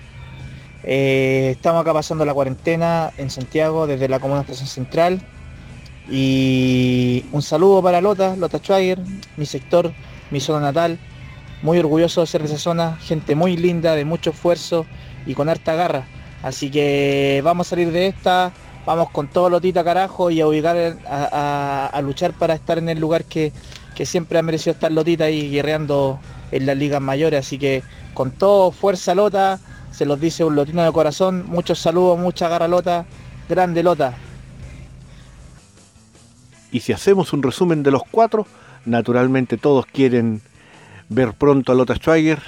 [0.83, 5.21] eh, estamos acá pasando la cuarentena en Santiago desde la Comuna Estación Central.
[6.11, 8.99] Y un saludo para Lota, Lota Schwager,
[9.37, 9.93] mi sector,
[10.31, 10.99] mi zona natal.
[11.62, 14.87] Muy orgulloso de ser de esa zona, gente muy linda, de mucho esfuerzo
[15.27, 16.07] y con harta garra.
[16.43, 18.53] Así que vamos a salir de esta,
[18.87, 23.25] vamos con todo Lotita carajo y a ubicar a, luchar para estar en el lugar
[23.25, 23.53] que,
[23.95, 26.19] que siempre ha merecido estar Lotita y guerreando
[26.51, 27.47] en las ligas mayores.
[27.47, 27.83] Así que
[28.14, 29.61] con todo, fuerza Lota,
[30.01, 31.45] se los dice un lotino de corazón.
[31.47, 33.05] Muchos saludos, mucha garra lota.
[33.51, 34.15] Grande lota.
[36.73, 38.47] Y si hacemos un resumen de los cuatro,
[38.87, 40.41] naturalmente todos quieren
[41.11, 42.41] ver pronto a Lota Schweiger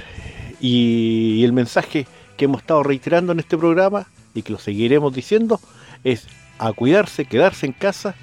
[0.62, 2.07] y el mensaje
[2.38, 5.61] que hemos estado reiterando en este programa y que lo seguiremos diciendo
[6.05, 8.15] es a cuidarse, quedarse en casa,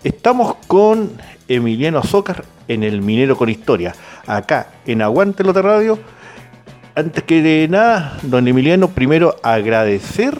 [0.04, 1.21] Estamos con
[1.56, 3.94] Emiliano Azócar en el Minero con Historia,
[4.26, 6.00] acá en Aguante Lota Radio.
[6.96, 10.38] Antes que de nada, don Emiliano, primero agradecer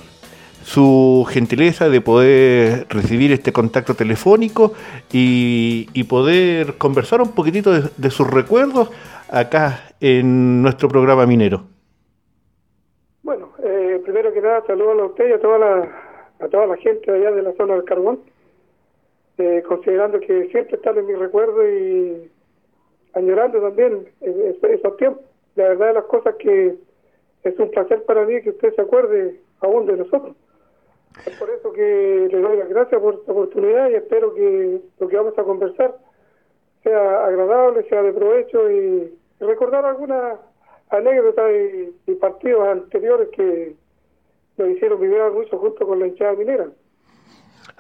[0.64, 4.74] su gentileza de poder recibir este contacto telefónico
[5.12, 8.90] y, poder conversar un poquitito de, sus recuerdos
[9.30, 11.64] acá en nuestro programa minero.
[13.24, 15.90] Bueno, eh, primero que nada, saludos a usted y a toda la,
[16.40, 18.20] a toda la gente allá de la zona del carbón.
[19.42, 22.30] Eh, considerando que siempre están en mi recuerdo y
[23.14, 25.26] añorando también esos tiempos.
[25.56, 26.76] La verdad de las cosas que
[27.42, 30.36] es un placer para mí que usted se acuerde aún de nosotros.
[31.26, 35.08] Es por eso que le doy las gracias por esta oportunidad y espero que lo
[35.08, 35.98] que vamos a conversar
[36.84, 40.38] sea agradable, sea de provecho y recordar algunas
[40.92, 41.52] anécdotas
[42.06, 43.76] y, partidos anteriores que
[44.58, 46.68] nos hicieron vivir mucho junto con la hinchada minera.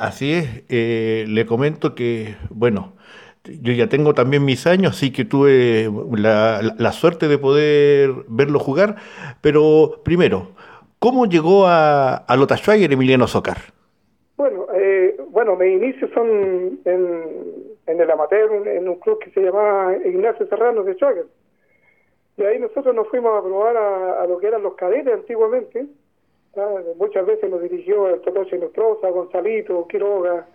[0.01, 2.93] Así es, eh, le comento que, bueno,
[3.61, 8.95] yo ya tengo también mis años, así que tuve la, suerte de poder verlo jugar,
[9.41, 10.53] pero primero,
[10.97, 13.57] ¿cómo llegó a, a Lota Schweiger Emiliano Zócar?
[14.37, 17.23] Bueno, eh, bueno, mis inicios son en,
[17.85, 21.27] en el amateur, en, un club que se llamaba Ignacio Serrano de Schweiger.
[22.37, 25.85] Y ahí nosotros nos fuimos a probar a, a lo que eran los cadetes antiguamente,
[26.97, 30.47] Muchas veces nos dirigió el Totoche Nostroza, Gonzalito, Quiroga,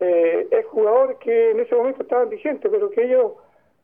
[0.00, 3.34] eh, es jugadores que en ese momento estaban vigentes, pero que ellos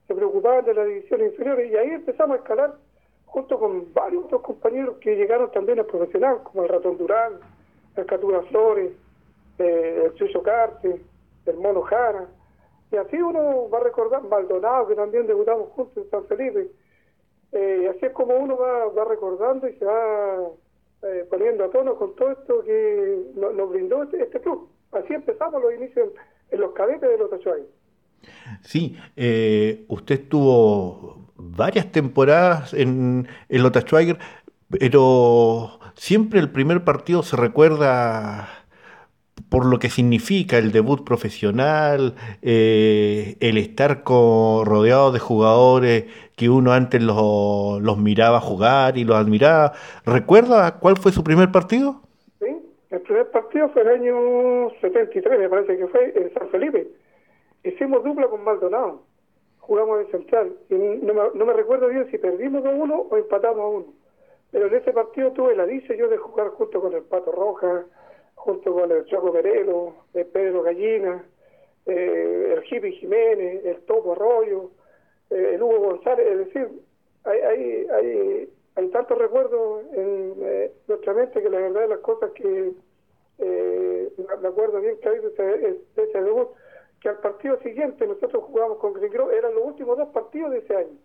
[0.08, 2.74] se preocupaban de las divisiones inferiores y ahí empezamos a escalar
[3.26, 7.34] junto con varios otros compañeros que llegaron también a profesional, como el Ratón Durán,
[7.96, 8.92] el Catura Flores,
[9.58, 11.00] eh, el Chucho Carte,
[11.44, 12.26] el Mono Jara,
[12.90, 16.70] y así uno va a recordar, Maldonado, que también debutamos juntos en San Felipe,
[17.52, 20.48] eh, y así es como uno va, va recordando y se va
[21.06, 24.68] eh, poniendo a tono con todo esto que nos, brindó este, este, club.
[24.92, 26.08] Así empezamos los inicios
[26.50, 27.62] en, los cadetes de los Tachuay.
[28.62, 34.18] Sí, eh, usted tuvo varias temporadas en, en Schweiger,
[34.68, 38.48] pero siempre el primer partido se recuerda
[39.48, 46.04] por lo que significa el debut profesional, eh, el estar rodeado de jugadores
[46.36, 49.72] que uno antes los, miraba jugar y los admiraba.
[50.04, 52.02] ¿Recuerda cuál fue su primer partido?
[52.38, 52.54] Sí,
[52.90, 56.86] el primer partido fue el año 73, me parece que fue, en San Felipe.
[57.64, 59.02] Hicimos dupla con Maldonado,
[59.60, 60.52] jugamos en central.
[60.68, 63.86] Y no, me, recuerdo bien si perdimos a uno o empatamos a uno.
[64.50, 67.86] Pero en ese partido tuve la dicha yo de jugar junto con el Pato Roja,
[68.34, 71.24] junto con el Choco Perelo, el Pedro Gallina,
[71.86, 74.70] eh, el Jipi Jiménez, el Topo Arroyo,
[75.30, 76.68] el Hugo González, es decir,
[77.24, 82.00] hay, hay, hay, hay tantos recuerdos en eh, nuestra mente que la verdad de las
[82.00, 82.72] cosas que
[83.38, 86.48] me acuerdo bien que hay de ese, debut,
[87.00, 90.76] que al partido siguiente nosotros jugamos con Grigro, eran los últimos dos partidos de ese
[90.76, 90.96] año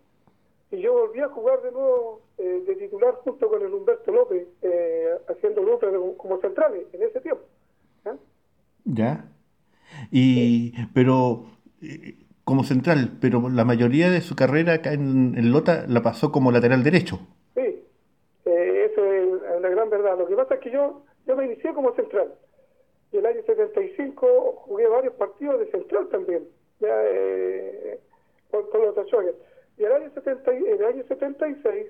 [0.72, 4.48] y yo volví a jugar de nuevo eh, de titular junto con el Humberto López,
[4.62, 7.42] eh, haciendo grupos como centrales en ese tiempo.
[8.06, 8.16] ¿eh?
[8.84, 9.30] Ya.
[10.10, 11.44] Y, pero
[12.44, 16.82] como central, pero la mayoría de su carrera acá en, Lota la pasó como lateral
[16.82, 17.18] derecho.
[17.54, 17.84] Sí,
[18.44, 20.18] eso es la gran verdad.
[20.18, 22.34] Lo que pasa es que yo, yo me inicié como central.
[23.12, 24.26] Y el año 75
[24.64, 26.48] jugué varios partidos de central también,
[26.80, 26.94] ya,
[28.50, 29.34] con, con los tachones.
[29.76, 31.86] Y el año, 70, en el año 76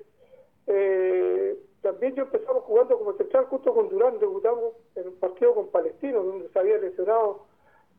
[0.67, 5.69] eh, también yo empezamos jugando como central junto con Durán, debutamos en un partido con
[5.69, 7.45] Palestino, donde se había lesionado,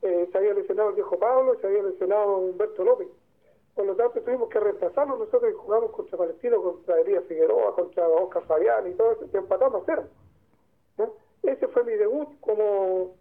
[0.04, 3.08] eh, se había lesionado el viejo Pablo, se había lesionado Humberto López.
[3.74, 8.06] Por lo tanto tuvimos que reemplazarlo nosotros y jugamos contra Palestino, contra Elías Figueroa, contra
[8.06, 10.04] Oscar Fabián y todo eso, y empatamos a cero.
[11.42, 13.16] Ese fue mi debut como,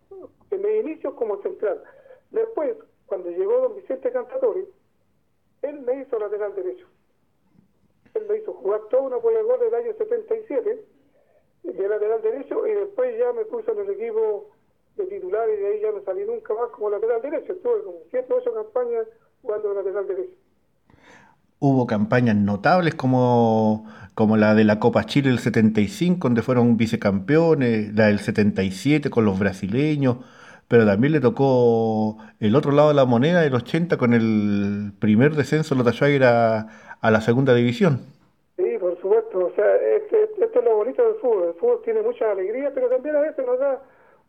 [0.51, 1.83] en mi inicio como central.
[2.31, 2.75] Después,
[3.05, 4.65] cuando llegó don Vicente Cantatori,
[5.61, 6.85] él me hizo lateral derecho.
[8.13, 10.85] Él me hizo jugar toda una gol del año 77
[11.63, 14.52] de lateral derecho y después ya me puso en el equipo
[14.97, 17.53] de titular y de ahí ya no salí nunca más como lateral derecho.
[17.53, 19.07] Estuve como 7 o 8 campañas
[19.41, 20.33] jugando de lateral derecho.
[21.59, 23.85] Hubo campañas notables como,
[24.15, 29.25] como la de la Copa Chile del 75, donde fueron vicecampeones, la del 77 con
[29.25, 30.17] los brasileños
[30.73, 35.35] pero también le tocó el otro lado de la moneda, el 80, con el primer
[35.35, 36.67] descenso de Schwager a,
[37.03, 37.99] la segunda división.
[38.57, 39.45] Sí, por supuesto.
[39.45, 41.49] O sea, este, este, esto es lo bonito del fútbol.
[41.49, 43.83] El fútbol tiene mucha alegría, pero también a veces nos da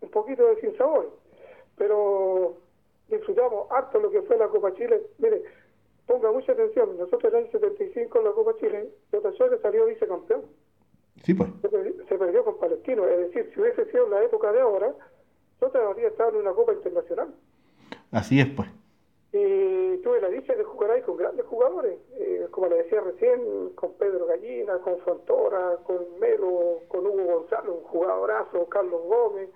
[0.04, 1.10] un poquito de sinsabor.
[1.76, 2.56] Pero
[3.08, 5.02] disfrutamos harto lo que fue la Copa Chile.
[5.18, 5.42] Mire,
[6.06, 6.96] ponga mucha atención.
[6.96, 10.42] Nosotros en el año 75 en la Copa Chile, Schwager salió vicecampeón.
[11.22, 11.48] Sí, pues.
[12.08, 13.06] Se perdió, con Palestino.
[13.06, 14.94] Es decir, si hubiese sido en la época de ahora,
[15.60, 17.34] nosotros habría estado en una Copa Internacional.
[18.10, 18.68] Así es, pues.
[19.32, 23.70] Y tuve la dicha de jugar ahí con grandes jugadores, eh, como le decía recién,
[23.74, 29.48] con Pedro Gallina, con Fontora, con Melo, con Hugo Gonzalo, un jugadorazo, Carlos Gómez,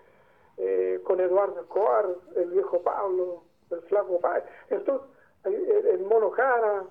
[0.59, 2.07] eh, con Eduardo Escobar,
[2.37, 4.45] el viejo Pablo, el flaco Páez.
[4.71, 5.09] Entonces,
[5.45, 6.85] el, Mono Jara,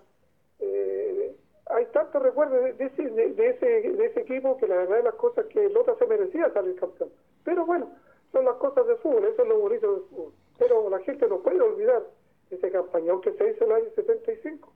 [0.59, 5.03] eh, hay tantos recuerdos de, ese, de, ese, de ese equipo que la verdad de
[5.03, 7.09] las cosas que Lota se merecía salir campeón.
[7.43, 7.91] Pero bueno,
[8.32, 10.34] son las cosas del fútbol, eso es lo bonito del fútbol.
[10.57, 12.03] Pero la gente no puede olvidar
[12.49, 14.72] ese campañón que se hizo en el año 75,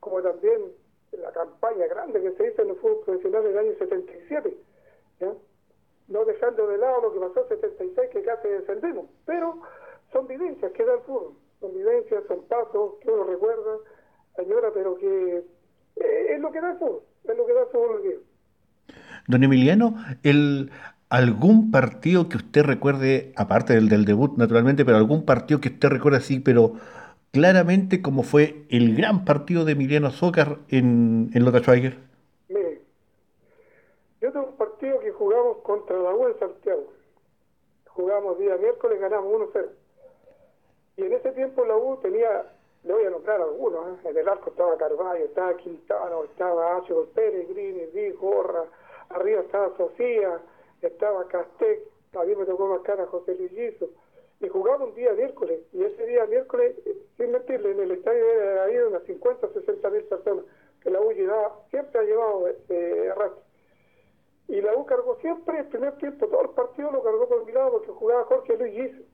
[0.00, 0.60] como también
[1.12, 4.56] la campaña grande que se hizo en el fútbol profesional en el año 77,
[6.08, 9.60] no dejando de lado lo que pasó en el 76, que casi descendemos, pero
[10.12, 13.78] son vivencias que da el fútbol, son vivencias, son pasos que uno recuerda,
[14.36, 15.38] señora, pero que
[15.96, 18.22] eh, es lo que da el fútbol, es lo que da el fútbol.
[19.28, 20.70] Don Emiliano, el
[21.08, 25.88] algún partido que usted recuerde, aparte del del debut naturalmente, pero algún partido que usted
[25.88, 26.74] recuerde así, pero
[27.32, 31.98] claramente como fue el gran partido de Emiliano Zócar en, en Lota Schweiger?
[32.48, 32.80] Mire,
[34.20, 36.84] yo tengo un partido que jugamos contra la U en Santiago.
[37.88, 39.68] Jugamos día miércoles, ganamos 1-0.
[40.96, 42.50] Y en ese tiempo la U tenía,
[42.84, 44.08] le voy a nombrar algunos, ¿eh?
[44.08, 48.64] en el arco estaba Carvalho, estaba Quintano, estaba Acho Pérez, Grini, Vic, Gorra,
[49.10, 50.40] arriba estaba Sofía,
[50.80, 51.80] estaba Castec,
[52.14, 53.74] a mí me tocó marcar a José Luis
[54.40, 56.76] y jugaba un día miércoles, y ese día miércoles,
[57.16, 60.44] sin mentirle, en el estadio había unas 50 o 60 mil personas,
[60.82, 63.12] que la U llevaba, siempre ha llevado eh,
[64.48, 67.52] Y la U cargó siempre, el primer tiempo, todo el partido lo cargó por mi
[67.52, 69.06] lado porque jugaba Jorge Luis Giz,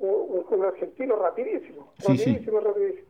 [0.00, 3.08] un, un, argentino rapidísimo, rapidísimo, rapidísimo.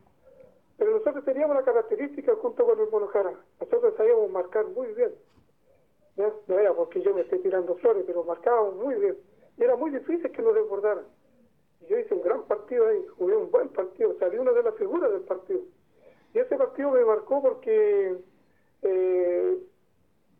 [0.77, 5.11] Pero nosotros teníamos la característica junto con el Monojara, nosotros sabíamos marcar muy bien.
[6.47, 9.17] No era porque yo me esté tirando flores, pero marcábamos muy bien.
[9.57, 11.05] Y era muy difícil que nos desbordaran.
[11.81, 14.75] Y yo hice un gran partido ahí, jugué un buen partido, salí una de las
[14.75, 15.61] figuras del partido.
[16.33, 18.17] Y ese partido me marcó porque
[18.83, 19.57] eh,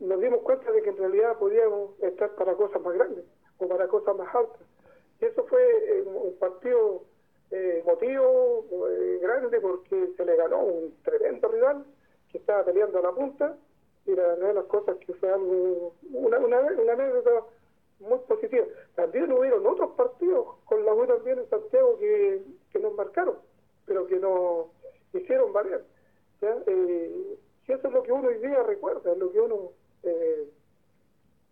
[0.02, 3.24] nos dimos cuenta de que en realidad podíamos estar para cosas más grandes
[3.58, 4.60] o para cosas más altas.
[5.20, 7.02] Y eso fue eh, un partido
[7.50, 11.84] eh, emotivo, eh, grande, porque se le ganó un tremendo rival
[12.30, 13.56] que estaba peleando a la punta.
[14.04, 17.46] Y la verdad de las cosas que fue algo, una, una, una anécdota
[18.00, 18.66] muy positiva.
[18.96, 22.42] También hubieron otros partidos con la U también en Santiago que,
[22.72, 23.36] que nos marcaron,
[23.86, 24.66] pero que nos
[25.12, 25.84] hicieron valer.
[26.40, 26.56] ¿ya?
[26.66, 27.38] Eh,
[27.68, 29.70] y eso es lo que uno hoy día recuerda, es lo que uno
[30.02, 30.48] eh,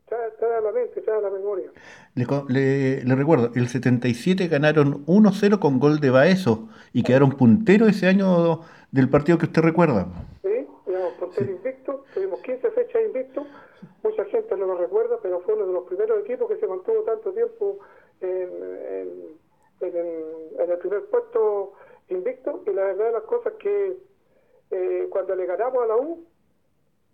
[0.07, 1.71] trae, a la mente, trae a la memoria.
[2.15, 8.09] Le, le, recuerdo, el 77 ganaron 1-0 con gol de Baezo y quedaron punteros ese
[8.09, 10.07] año del partido que usted recuerda.
[10.43, 11.53] Sí, quedamos punteros sí.
[11.53, 13.47] invictos, tuvimos 15 fechas invictos,
[14.03, 17.03] mucha gente no lo recuerda, pero fue uno de los primeros equipos que se mantuvo
[17.03, 17.79] tanto tiempo
[18.21, 18.49] en,
[18.91, 19.09] en,
[19.81, 21.75] en, en el primer puesto
[22.09, 23.97] invicto y la verdad de las cosas que
[24.71, 26.25] eh, cuando le ganamos a la U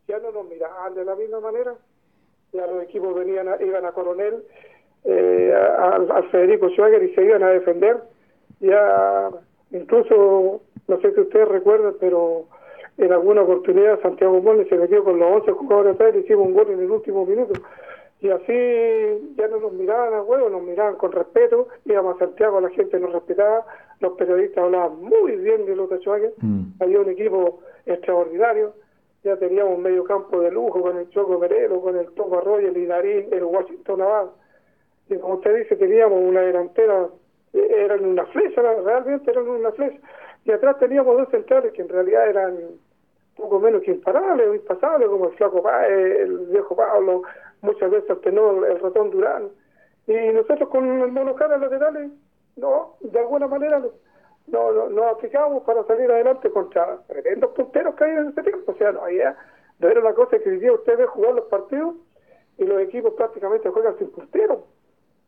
[0.09, 1.74] ya no nos miraban de la misma manera.
[2.52, 4.42] Ya los equipos venían a, iban a Coronel
[5.04, 7.98] eh, al Federico Schwager y se iban a defender.
[8.61, 9.30] Ya
[9.72, 12.46] incluso no sé si ustedes recuerdan pero
[12.98, 16.54] en alguna oportunidad Santiago Mole se metió con los 11 jugadores atrás y hicimos un
[16.54, 17.61] gol en el último minuto.
[18.20, 22.61] Y así ya no nos miraban a huevo, nos miraban con respeto, íbamos a Santiago,
[22.62, 23.66] la gente nos respetaba,
[24.00, 26.82] los periodistas hablaban muy bien de los de Schwager, mm.
[26.82, 28.72] había un equipo extraordinario,
[29.26, 32.68] ya teníamos un medio campo de lujo con el Choco Merelo, con el Toco Arroyo,
[32.68, 34.30] el Idarín, el Washington Naval,
[35.08, 37.08] y como usted dice, teníamos una delantera,
[37.52, 39.98] eh, eran una flecha, realmente eran una flecha,
[40.44, 42.56] y atrás teníamos dos centrales que en realidad eran
[43.36, 47.22] poco menos que imparables o impasables, como el Flaco Páez, el viejo Pablo,
[47.62, 49.48] muchas veces alternó el ratón Durán.
[50.06, 52.12] Y nosotros con el monocara laterales,
[52.54, 53.82] no, de alguna manera
[54.47, 58.72] no, no, nos aplicábamos para salir adelante contra tremendos punteros que hay en ese tiempo.
[58.72, 59.36] O sea, no había,
[59.78, 61.97] no era una cosa que hoy día usted ve jugar los partidos
[62.59, 64.59] y los equipos prácticamente juegan sin punteros.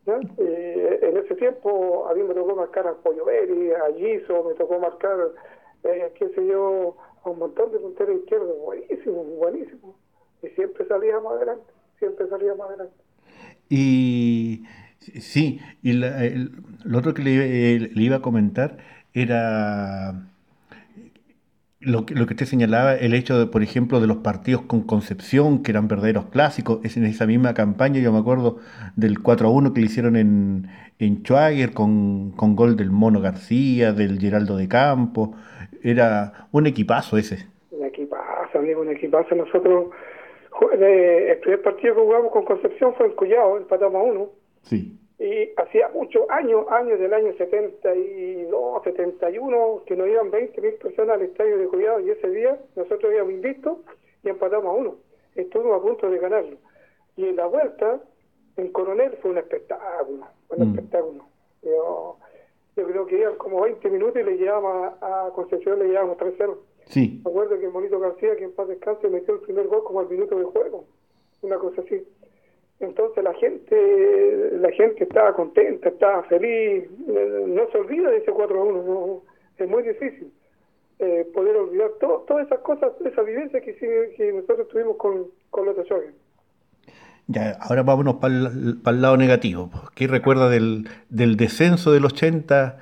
[0.07, 4.55] Y en ese tiempo a mí me tocó marcar a Pollo Beri, a Giso, me
[4.55, 5.19] tocó marcar,
[5.85, 9.97] eh, qué sé yo, a un montón de punteros izquierdos, buenísimo, buenísimo.
[10.43, 12.95] Y siempre salíamos adelante siempre salíamos adelante.
[13.69, 14.65] Y
[15.21, 16.53] sí, y la, el,
[16.85, 18.79] lo otro que le, le, iba a comentar
[19.15, 20.15] era
[21.81, 24.83] lo que, lo que usted señalaba, el hecho de, por ejemplo, de los partidos con
[24.83, 28.59] Concepción, que eran verdaderos clásicos, es en esa misma campaña, yo me acuerdo
[28.97, 33.21] del 4 a 1 que le hicieron en, en Schwager con, con gol del Mono
[33.21, 35.35] García, del Geraldo de Campo,
[35.83, 37.47] era un equipazo ese.
[37.71, 39.35] Un equipazo, amigo, un equipazo.
[39.35, 39.89] Nosotros
[40.73, 44.29] el primer partido que jugamos con Concepción fue en Cuyao, empatamos a uno.
[44.63, 44.99] Sí.
[45.19, 51.17] Y hacía muchos años, años del año 72, 71, que nos iban 20 mil personas
[51.17, 53.81] al estadio de Cuyao y ese día nosotros habíamos invisto
[54.23, 54.95] y empatamos a uno.
[55.35, 56.57] Estuvimos a punto de ganarlo.
[57.17, 58.01] Y en la vuelta,
[58.57, 60.71] en Coronel fue un espectáculo, un mm.
[60.71, 61.25] espectáculo.
[61.63, 62.17] Yo,
[62.77, 66.17] yo creo que iban como 20 minutos y le llevábamos a, a Concepción, le llevábamos
[66.19, 66.57] 3-0.
[66.87, 67.21] Sí.
[67.25, 70.09] Me acuerdo que Monito García, que en paz descanse, metió el primer gol como al
[70.09, 70.85] minuto de juego,
[71.43, 72.07] una cosa así.
[72.81, 78.61] Entonces la gente la gente estaba contenta, estaba feliz, no se olvida de ese 4
[78.61, 79.23] a 1, no,
[79.57, 80.33] es muy difícil
[81.01, 85.67] eh, poder olvidar todo, todas esas cosas, esa vivencia que, que nosotros tuvimos con, con
[85.67, 86.11] los Choque.
[87.29, 89.71] Ya, ahora vámonos para el, para el lado negativo.
[89.95, 92.79] ¿Qué recuerda del, descenso del 80?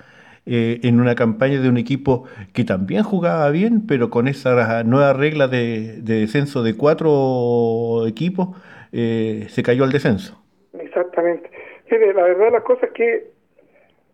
[0.48, 2.22] eh, en una campaña de un equipo
[2.52, 8.50] que también jugaba bien, pero con esa nueva regla de descenso de cuatro equipos,
[8.96, 10.42] eh, se cayó al descenso.
[10.72, 11.50] Exactamente.
[11.90, 13.26] La verdad las cosas que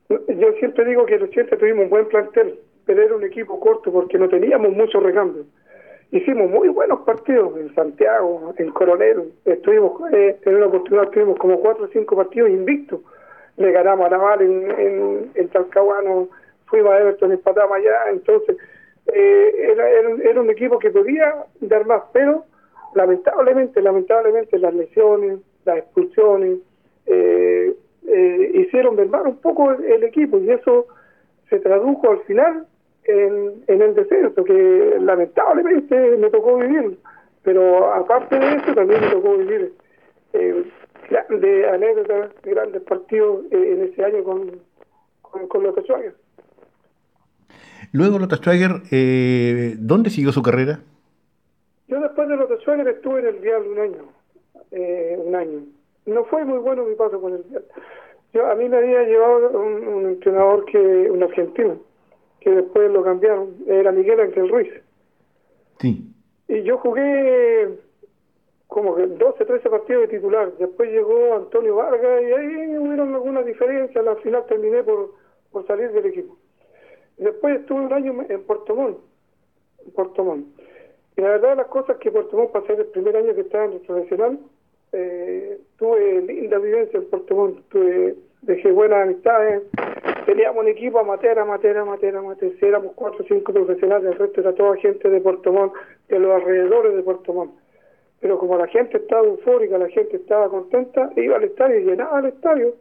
[0.09, 4.19] yo siempre digo que 80 tuvimos un buen plantel, pero era un equipo corto porque
[4.19, 5.45] no teníamos mucho recambio.
[6.11, 11.59] Hicimos muy buenos partidos en Santiago, en Coronel, estuvimos eh, en una oportunidad tuvimos como
[11.61, 13.01] cuatro o cinco partidos invictos
[13.57, 16.29] le ganamos a Naval en, en, en Talcahuano,
[16.67, 18.57] fuimos a Everton, empatamos allá, entonces
[19.13, 22.45] eh, era, era, era, un equipo que podía dar más, pero
[22.95, 26.59] lamentablemente, lamentablemente las lesiones, las expulsiones,
[27.07, 27.75] eh,
[28.07, 30.87] eh, hicieron mermar un poco el, el, equipo y eso
[31.49, 32.67] se tradujo al final
[33.05, 36.99] en, en el descenso, que lamentablemente me tocó vivir,
[37.43, 39.73] pero aparte de eso también me tocó vivir
[40.33, 40.65] eh,
[41.11, 44.51] grandes anécdotas, grandes partidos eh, en ese año con,
[45.21, 46.15] con, con los Schwager.
[47.93, 50.81] Luego Lota Schwager, eh, ¿dónde siguió su carrera?
[51.89, 54.09] Yo después de los Schwager estuve en el Vial un año,
[54.71, 55.61] eh, un año.
[56.07, 57.65] No fue muy bueno mi paso con el Vial.
[58.33, 61.79] Yo, a mí me había llevado un, un entrenador que, un argentino,
[62.41, 64.73] que después lo cambiaron, era Miguel Ángel Ruiz.
[65.79, 66.09] Sí.
[66.49, 67.79] Y yo jugué
[68.73, 70.51] como que 12, 13 partidos de titular.
[70.57, 74.07] Después llegó Antonio Vargas y ahí hubieron algunas diferencias.
[74.07, 75.13] Al final terminé por,
[75.51, 76.39] por salir del equipo.
[77.19, 78.99] Después estuve un año en Puerto Montt.
[79.85, 80.47] En Puerto Montt.
[81.17, 83.73] Y la verdad las cosas que Puerto Montt pasé el primer año que estaba en
[83.73, 84.39] el profesional,
[84.93, 87.69] eh, tuve linda vivencia en Puerto Montt.
[87.69, 89.63] Tuve, dejé buenas amistades.
[90.27, 92.53] Teníamos un equipo amateur, amateur, amateur, amateur.
[92.61, 95.75] Éramos cuatro o cinco profesionales, el resto era toda gente de Puerto Montt,
[96.09, 97.53] de los alrededores de Puerto Montt
[98.23, 102.27] pero como la gente estaba eufórica, la gente estaba contenta, iba al estadio llenaba el
[102.27, 102.77] estadio.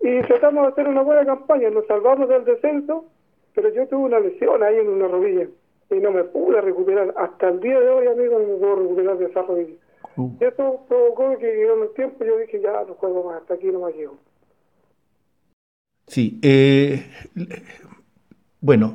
[0.00, 3.06] Y tratamos de hacer una buena campaña, nos salvamos del descenso,
[3.54, 5.48] pero yo tuve una lesión ahí en una rodilla
[5.90, 7.14] y no me pude recuperar.
[7.16, 9.74] Hasta el día de hoy, amigo, no me puedo recuperar de esa rodilla.
[10.16, 10.30] Uh.
[10.40, 13.66] Y eso provocó que llegó el tiempo yo dije, ya no juego más, hasta aquí
[13.66, 14.16] no más llego.
[16.06, 16.40] Sí.
[16.42, 17.06] Eh,
[18.60, 18.94] bueno,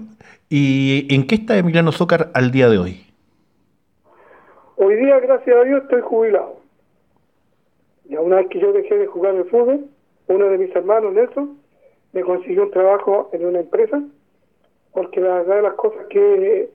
[0.50, 3.06] ¿y en qué está Emiliano Zócar al día de hoy?
[4.76, 6.58] Hoy día, gracias a Dios, estoy jubilado.
[8.06, 9.86] Ya una vez que yo dejé de jugar el fútbol,
[10.28, 11.58] uno de mis hermanos, Nelson,
[12.12, 14.04] me consiguió un trabajo en una empresa,
[14.92, 16.70] porque la verdad de las cosas que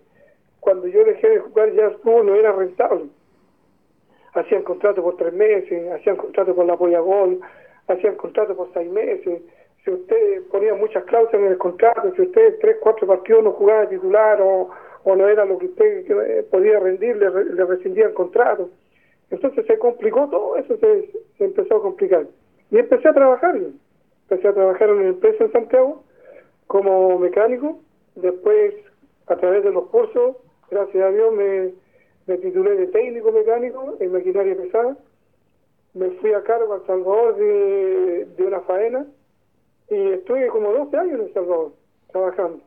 [0.69, 3.07] cuando yo dejé de jugar ya fútbol no era rentable.
[4.35, 7.41] Hacían contrato por tres meses, hacían contrato por la Gol,
[7.87, 9.41] hacían contrato por seis meses.
[9.83, 13.89] Si usted ponía muchas cláusulas en el contrato, si usted tres, cuatro partidos no jugaba
[13.89, 14.69] titular o
[15.05, 18.69] o no era lo que usted eh, podía rendir, le, le rescindían contrato.
[19.31, 22.27] Entonces se complicó todo eso, se, se, empezó a complicar.
[22.71, 26.05] Y empecé a trabajar, empecé a trabajar en una empresa en Santiago
[26.67, 27.81] como mecánico,
[28.17, 28.75] después
[29.29, 30.37] a través de los cursos,
[30.71, 34.97] gracias a Dios me, titulé de técnico mecánico en maquinaria pesada,
[35.95, 39.07] me fui a cargo a El Salvador de, de una faena
[39.89, 41.73] y estuve como 12 años en El Salvador
[42.11, 42.61] trabajando.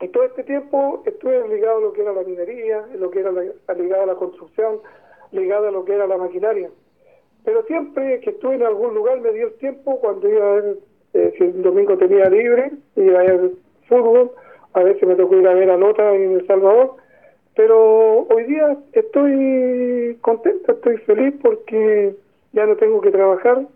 [0.00, 3.32] Y todo este tiempo estuve ligado a lo que era la minería, lo que era
[3.32, 3.42] la,
[3.74, 4.80] ligado a la construcción,
[5.32, 6.70] ligado a lo que era la maquinaria.
[7.44, 10.78] Pero siempre que estuve en algún lugar me dio el tiempo cuando iba a ver,
[11.14, 13.50] eh, si el domingo tenía libre, iba a ver
[13.88, 14.30] fútbol,
[14.74, 16.96] a veces me tocó ir a ver a Lota en El Salvador,
[17.58, 22.14] pero hoy día estoy contento, estoy feliz porque
[22.52, 23.66] ya no tengo que trabajar,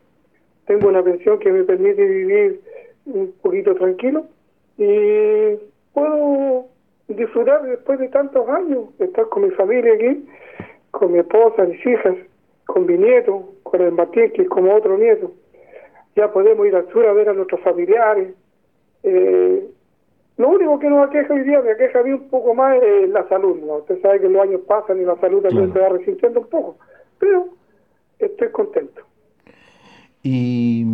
[0.67, 2.61] tengo una pensión que me permite vivir
[3.07, 4.27] un poquito tranquilo
[4.79, 5.57] y
[5.93, 6.67] puedo
[7.09, 10.29] disfrutar después de tantos años, estar con mi familia aquí,
[10.93, 12.15] con mi esposa, mis hijas,
[12.67, 15.33] con mi nieto, con el Martín, que es como otro nieto.
[16.15, 18.29] Ya podemos ir al sur a ver a nuestros familiares.
[19.03, 19.67] Eh,
[20.39, 23.09] lo único que nos aqueja hoy día, me aqueja a mí un poco más es
[23.11, 23.59] la salud.
[23.65, 23.77] ¿no?
[23.77, 25.87] Usted sabe que los años pasan y la salud también Claro.
[25.87, 26.77] se va resintiendo un poco.
[27.19, 27.49] Pero
[28.19, 29.03] estoy contento.
[30.23, 30.85] Y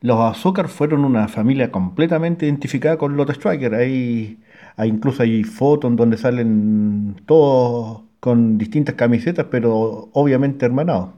[0.00, 3.74] los Azúcar fueron una familia completamente identificada con Lotte Striker.
[3.74, 4.38] Hay,
[4.76, 11.10] hay incluso hay fotos en donde salen todos con distintas camisetas, pero obviamente hermanados.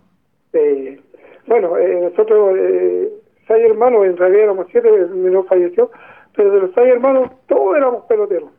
[0.52, 0.98] Eh,
[1.46, 3.12] bueno, eh, nosotros, eh,
[3.46, 5.90] seis hermanos, en realidad éramos siete, el menor falleció,
[6.34, 8.50] pero de los seis hermanos, todos éramos peloteros.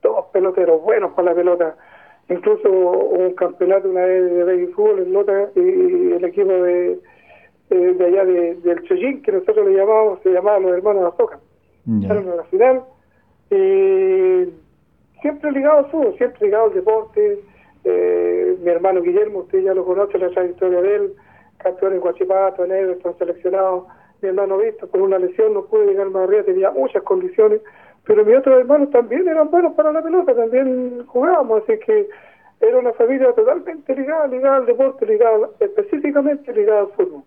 [0.00, 1.76] Todos peloteros, buenos para la pelota.
[2.28, 6.98] Incluso un campeonato una vez de baby fútbol en Lota y el equipo de,
[7.68, 11.40] de, de allá de, del Chollín, que nosotros le llamábamos, se llamaba los hermanos Azoka.
[11.84, 12.82] Fueron a la final
[13.50, 14.48] y
[15.20, 17.40] siempre ligado al fútbol, siempre ligado al deporte.
[17.84, 21.12] Eh, mi hermano Guillermo, usted ya lo conoce, la trayectoria de él,
[21.58, 23.88] campeón en Guachipato, en Everton, seleccionado.
[24.22, 27.60] Mi hermano Víctor, por una lesión, no pude llegar más arriba, tenía muchas condiciones,
[28.04, 32.08] pero mis otros hermanos también eran buenos para la pelota, también jugábamos, así que
[32.60, 37.24] era una familia totalmente ligada, ligada al deporte, ligada, específicamente ligada al fútbol.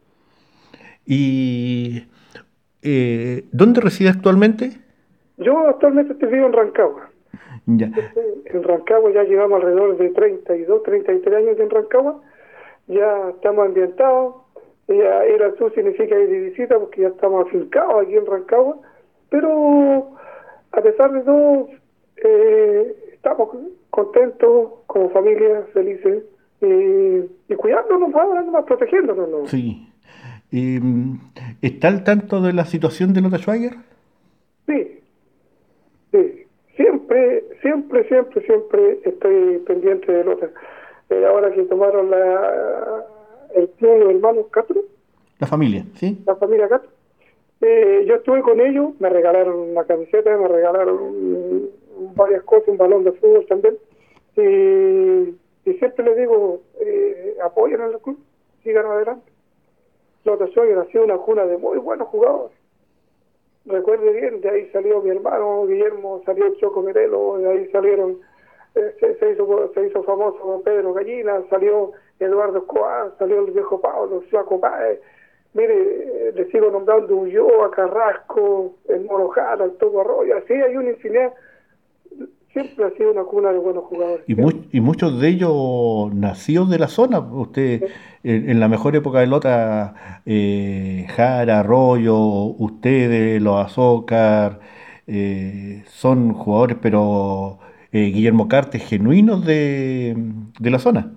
[1.06, 2.08] ¿Y
[2.82, 4.72] eh, dónde reside actualmente?
[5.38, 7.10] Yo actualmente estoy vivo en Rancagua.
[7.66, 7.92] Ya.
[8.46, 12.22] En Rancagua ya llevamos alrededor de 32, 33 años en Rancagua.
[12.88, 14.36] Ya estamos ambientados.
[14.88, 18.78] Ya ir al sur significa ir de visita porque ya estamos afincados aquí en Rancagua.
[19.30, 20.12] Pero
[20.72, 21.70] a pesar de todo,
[22.18, 23.50] eh, estamos
[23.90, 26.24] contentos como familia, felices
[26.62, 29.30] y, y cuidándonos, ahora nomás protegiéndonos.
[29.30, 29.48] ¿no?
[29.48, 29.90] Sí.
[30.52, 30.80] Eh,
[31.62, 33.74] ¿Está al tanto de la situación de Lotte Schwager?
[34.68, 35.00] Sí,
[36.12, 36.46] sí.
[36.76, 40.50] Siempre, siempre, siempre, siempre estoy pendiente de Lota.
[41.10, 43.06] Eh, ahora que tomaron la,
[43.56, 44.82] el tío de hermanos Castro.
[45.40, 46.22] La familia, ¿sí?
[46.26, 46.92] La familia Castro.
[47.62, 51.70] Eh, yo estuve con ellos, me regalaron una camiseta, me regalaron
[52.16, 53.78] varias cosas, un balón de fútbol también.
[54.36, 58.20] Y, siempre les digo, eh, apoyen al club,
[58.64, 59.32] sigan adelante.
[60.26, 62.58] Lota Schwager ha sido una cuna de muy buenos jugadores.
[63.66, 68.20] Recuerde bien, de ahí salió mi hermano Guillermo, salió Choco Merelo, de ahí salieron,
[68.76, 74.24] eh, se, hizo, se hizo famoso Pedro Gallina, salió Eduardo Escobar, salió el viejo Pablo,
[74.30, 75.00] Suaco Páez.
[75.54, 81.34] Mire, le sigo nombrando Ulloa, Carrasco, el Morojada, el Togo Arroyo, así hay una infinidad
[82.56, 84.24] siempre ha sido una cuna de buenos jugadores.
[84.28, 87.20] Y, y muchos de ellos nacidos de la zona.
[87.20, 87.84] Usted,
[88.24, 94.62] en, la mejor época de Lota, eh, Jara, Arroyo, ustedes, los Azócar,
[95.06, 97.60] eh, son jugadores, pero
[97.92, 100.16] eh, Guillermo Cartes, genuinos de,
[100.58, 101.12] de la zona.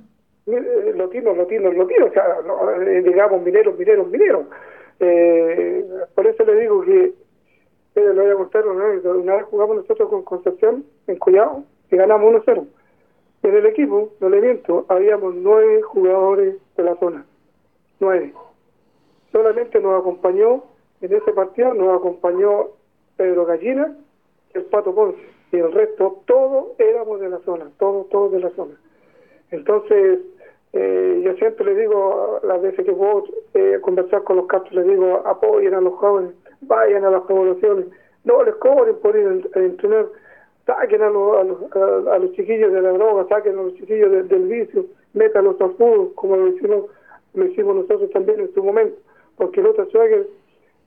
[1.19, 4.47] Lotinos, lotinos, lotinos, o sea, digamos mineros, mineros, mineros.
[6.15, 7.13] por eso le digo que
[7.95, 8.85] le voy a contar una
[9.37, 12.67] vez jugamos nosotros con Concepción en Collado y ganamos 1-0.
[13.43, 17.25] En el equipo, no le miento, habíamos nueve jugadores de la zona.
[18.01, 18.33] Nueve.
[19.33, 20.65] Solamente nos acompañó,
[21.01, 22.69] en ese partido nos acompañó
[23.17, 23.97] Pedro Gallina
[24.55, 25.21] y el Pato Ponce.
[25.53, 28.75] Y el resto, todos éramos de la zona, todos, todos de la zona.
[29.51, 30.21] Entonces,
[30.73, 34.87] eh, yo siempre le digo, las veces que puedo eh, conversar con los casos, les
[34.87, 37.87] digo, apoyen a los jóvenes, vayan a las poblaciones,
[38.25, 40.07] no les cobren por ir a entrenar,
[40.67, 44.85] saquen a los, a los, chiquillos de la droga, saquen a los chiquillos del vicio,
[45.15, 46.85] métanlos al fútbol, como lo hicimos,
[47.33, 48.99] lo hicimos nosotros también en su momento,
[49.37, 50.27] porque el otro Schwager,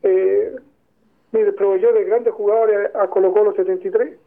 [0.03, 0.55] eh,
[1.31, 4.19] mire, proveyó de grandes jugadores a Colo Colo 73,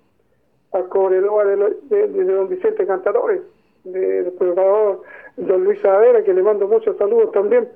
[0.73, 3.43] a Cobreloa de, de, de, Don Vicente Cantadores,
[3.85, 5.03] del profesor
[5.37, 7.69] Don Luis Adera, que le mando muchos saludos también.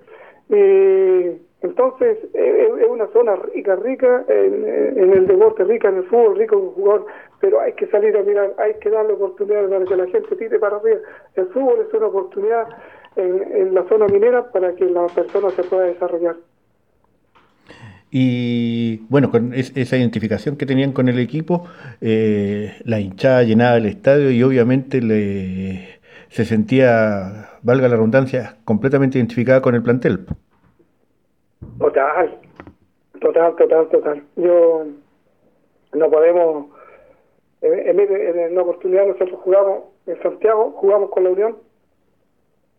[0.51, 6.57] Y entonces, es una zona rica, rica en, el deporte, rica en el fútbol, rico
[6.57, 7.07] en el jugador,
[7.41, 10.59] pero hay que salir a mirar, hay que darle oportunidad para que la gente tire
[10.61, 11.01] para arriba.
[11.35, 12.69] El fútbol es una oportunidad
[13.17, 16.37] en, la zona minera para que la persona se pueda desarrollar.
[18.11, 21.67] Y bueno, con esa identificación que tenían con el equipo,
[22.01, 25.98] eh, la hinchada llenaba el estadio y obviamente le,
[26.29, 30.27] se sentía, valga la redundancia, completamente identificada con el plantel.
[31.79, 32.39] Total,
[33.21, 34.23] total, total, total.
[34.37, 34.85] Yo
[35.95, 36.67] no podemos,
[37.63, 41.57] en, en, la oportunidad nosotros jugamos en Santiago, jugamos con la Unión,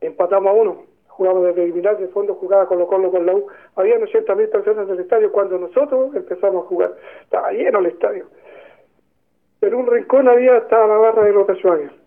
[0.01, 0.83] empatamos a uno,
[1.19, 3.47] jugamos desde el de fondo, jugaba con Colo con la U.
[3.75, 6.95] Había 80 mil personas en el estadio cuando nosotros empezamos a jugar.
[7.23, 8.27] Estaba lleno el estadio.
[9.59, 11.98] En un rincón había, estaba la barra de Lota Schwager.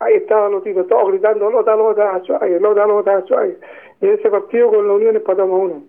[0.00, 3.58] Ahí estaban los tipos, todos gritando, Lota, Lota, Schwager, Lota, Lota, Schwager.
[4.00, 5.82] Y ese partido con la Unión empatamos uno.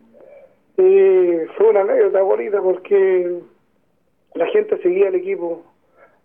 [0.77, 3.39] Y fue una anécdota bonita porque
[4.33, 5.63] la gente seguía el equipo,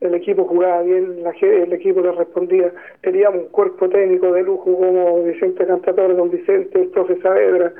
[0.00, 2.72] el equipo jugaba bien, la, el equipo le respondía,
[3.02, 7.72] teníamos un cuerpo técnico de lujo como Vicente Cantador, don Vicente, el profe Saavedra.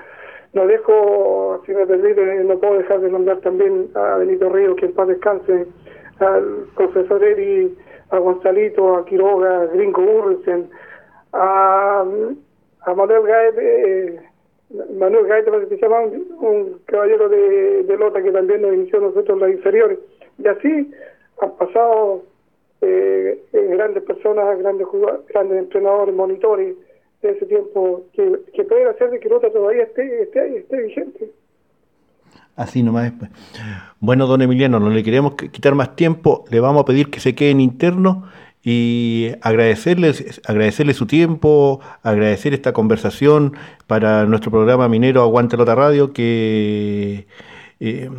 [0.52, 4.86] No dejo, si me permite, no puedo dejar de nombrar también a Benito Río, que
[4.86, 5.66] en paz descanse,
[6.20, 7.76] al profesor Eri,
[8.10, 10.68] a Gonzalito, a Quiroga, a Gringo Urresen,
[11.32, 12.04] a,
[12.80, 14.20] a Manuel Gaete, eh,
[14.98, 19.38] Manuel Gaeta, que se llama un, caballero de, de, Lota que también nos inició nosotros
[19.40, 19.98] las inferiores.
[20.38, 20.90] Y así
[21.40, 22.22] han pasado
[22.80, 26.76] eh, grandes personas, grandes jugadores, grandes entrenadores, monitores
[27.22, 31.30] de ese tiempo que, que pueden hacer de que Lota todavía esté, esté, esté vigente.
[32.56, 33.12] Así nomás.
[33.18, 33.30] Pues.
[34.00, 37.34] Bueno, don Emiliano, no le queremos quitar más tiempo, le vamos a pedir que se
[37.34, 38.24] quede en interno
[38.64, 43.54] y agradecerles, agradecerle su tiempo, agradecer esta conversación
[43.86, 47.28] para nuestro programa minero Aguante Lota Radio, que
[47.78, 48.10] eh,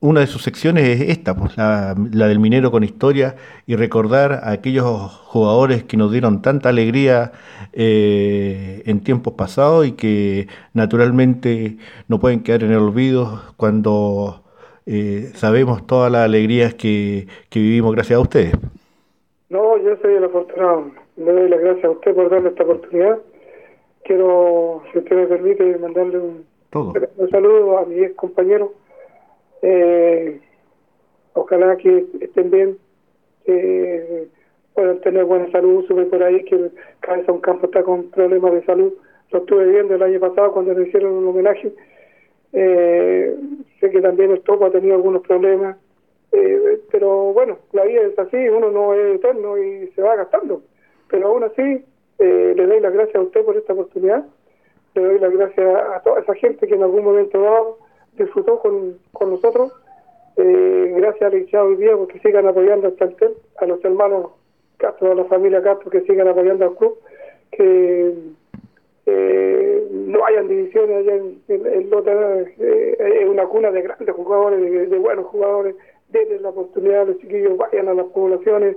[0.00, 3.36] una de sus secciones es esta, pues, la, del minero con historia,
[3.66, 4.86] y recordar a aquellos
[5.26, 7.32] jugadores que nos dieron tanta alegría
[7.72, 11.76] eh, en tiempos pasados y que naturalmente
[12.08, 14.42] no pueden quedar en el olvido cuando
[14.86, 18.54] eh, sabemos todas las alegrías que vivimos gracias a ustedes.
[19.48, 20.90] No, yo soy el afortunado.
[21.16, 23.18] Le doy las gracias a usted por darle esta oportunidad.
[24.04, 26.44] Quiero, si usted me permite, mandarle un,
[27.30, 28.70] saludo a mis compañeros.
[29.62, 30.40] Eh,
[31.34, 32.78] ojalá que estén bien,
[34.74, 35.84] puedan tener buena salud.
[35.86, 38.92] Sube por ahí que Cabeza un Campo está con problemas de salud.
[39.30, 41.72] Lo estuve viendo el año pasado cuando le hicieron un homenaje.
[42.52, 43.36] Eh,
[43.80, 45.76] sé que también el Topo ha tenido algunos problemas
[46.32, 50.62] eh, pero bueno, la vida es así, uno no es eterno y se va gastando.
[51.08, 51.84] Pero aún así,
[52.18, 54.24] eh, le doy las gracias a usted por esta oportunidad
[54.96, 57.78] le doy las gracias a toda esa gente que en algún momento dado
[58.16, 59.72] disfrutó con, con nosotros.
[60.36, 64.32] Eh, gracias a hinchada hoy día porque sigan apoyando al plantel, a los hermanos
[64.76, 66.98] Castro, a la familia Castro que sigan apoyando al club,
[67.52, 68.14] que
[69.06, 74.90] eh, no hayan divisiones allá en, en, Lota, eh, es una cuna de grandes jugadores,
[74.90, 75.74] de, buenos jugadores,
[76.10, 78.76] denle la oportunidad a los chiquillos, vayan a las poblaciones,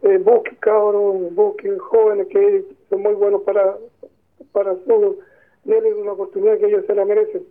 [0.00, 3.76] busquen cabros, busquen jóvenes que son muy buenos para,
[4.52, 5.18] para su,
[5.64, 7.42] denle una oportunidad que ellos se la merecen.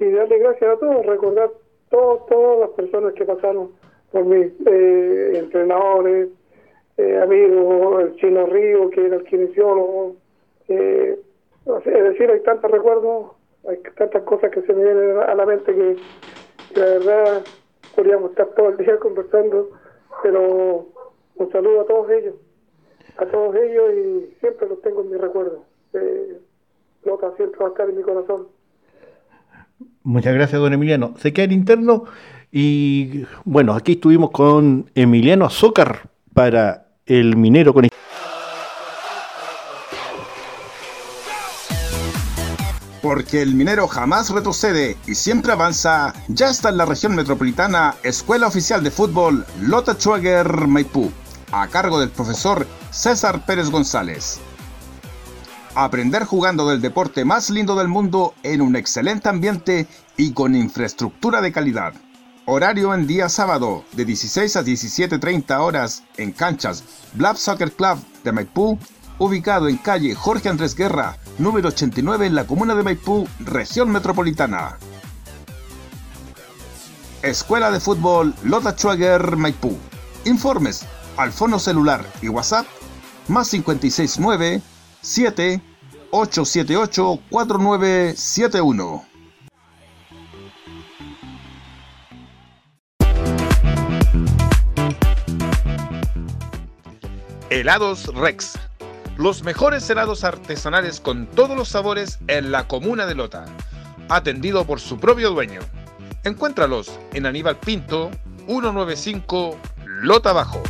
[0.00, 1.50] Y darle gracias a todos, recordar
[1.90, 3.70] todas las personas que pasaron
[4.10, 6.28] por mí, eh, entrenadores,
[6.96, 10.16] eh, amigos, el chino Río, que era el kinesiólogo,
[10.68, 11.18] eh,
[11.66, 13.32] es decir, hay tantos recuerdos,
[13.68, 15.96] hay tantas cosas que se me vienen a la mente que,
[16.78, 17.44] la verdad
[17.94, 19.70] podríamos estar todo el día conversando,
[20.22, 20.86] pero
[21.36, 22.34] un saludo a todos ellos,
[23.16, 25.64] a todos ellos y siempre los tengo en mi recuerdo.
[25.94, 26.38] Eh,
[27.04, 28.48] Lota siempre va a estar en mi corazón.
[30.02, 31.14] Muchas gracias, don Emiliano.
[31.18, 32.04] Se queda en interno
[32.52, 37.88] y bueno, aquí estuvimos con Emiliano Azócar para el minero con
[43.02, 48.46] Porque el minero jamás retrocede y siempre avanza, ya está en la región metropolitana Escuela
[48.46, 51.10] Oficial de Fútbol Lota Schwager Maipú,
[51.52, 54.40] a cargo del profesor César Pérez González.
[55.76, 61.40] Aprender jugando del deporte más lindo del mundo en un excelente ambiente y con infraestructura
[61.40, 61.94] de calidad.
[62.46, 68.30] Horario en día sábado de 16 a 17.30 horas en canchas Blab Soccer Club de
[68.30, 68.78] Maipú
[69.18, 74.78] ubicado en calle Jorge Andrés Guerra, número 89 en la comuna de Maipú, región metropolitana.
[77.22, 79.76] Escuela de Fútbol Lota Schwager Maipú.
[80.24, 82.66] Informes al fono celular y WhatsApp
[83.26, 84.73] más 569 7
[86.10, 89.04] 878 4971.
[97.50, 98.58] Helados Rex
[99.16, 103.44] los mejores helados artesanales con todos los sabores en la comuna de Lota,
[104.08, 105.60] atendido por su propio dueño.
[106.24, 108.10] Encuéntralos en Aníbal Pinto,
[108.46, 110.60] 195 Lota Bajo.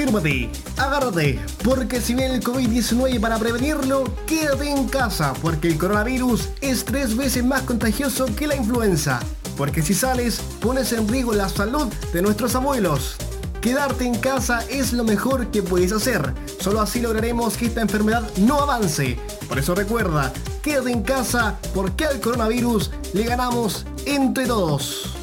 [0.00, 5.76] Y afírmate, agárrate, porque si viene el COVID-19 para prevenirlo, quédate en casa, porque el
[5.76, 9.20] coronavirus es tres veces más contagioso que la influenza.
[9.58, 13.16] Porque si sales, pones en riesgo la salud de nuestros abuelos.
[13.60, 16.32] Quedarte en casa es lo mejor que puedes hacer.
[16.58, 19.18] Solo así lograremos que esta enfermedad no avance.
[19.50, 20.32] Por eso recuerda,
[20.62, 25.19] quédate en casa porque al coronavirus le ganamos entre todos.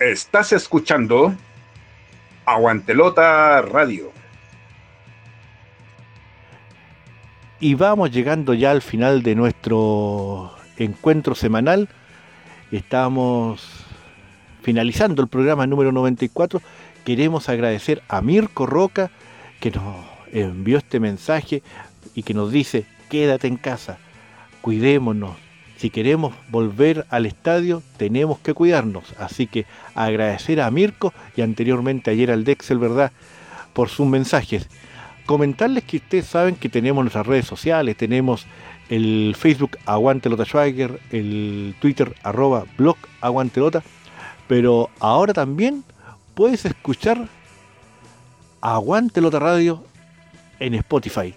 [0.00, 1.34] Estás escuchando
[2.46, 4.12] Aguantelota Radio.
[7.58, 11.88] Y vamos llegando ya al final de nuestro encuentro semanal.
[12.70, 13.86] Estamos
[14.62, 16.62] finalizando el programa número 94.
[17.04, 19.10] Queremos agradecer a Mirko Roca
[19.58, 19.96] que nos
[20.30, 21.64] envió este mensaje
[22.14, 23.98] y que nos dice, quédate en casa,
[24.60, 25.36] cuidémonos,
[25.78, 29.14] si queremos volver al estadio, tenemos que cuidarnos.
[29.16, 29.64] Así que
[29.94, 33.12] agradecer a Mirko y anteriormente ayer al Dexel, ¿verdad?
[33.74, 34.68] Por sus mensajes.
[35.24, 38.46] Comentarles que ustedes saben que tenemos nuestras redes sociales, tenemos
[38.88, 43.84] el Facebook Aguantelota Schweiger, el Twitter arroba blog Aguantelota,
[44.48, 45.84] pero ahora también
[46.34, 47.28] puedes escuchar
[48.62, 49.84] Aguantelota Radio
[50.58, 51.34] en Spotify.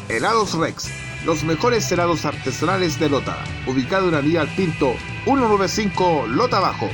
[0.09, 0.89] Helados Rex,
[1.27, 4.95] los mejores helados artesanales de Lota, ubicado en la vía Pinto
[5.25, 6.89] 195 Lota Bajo.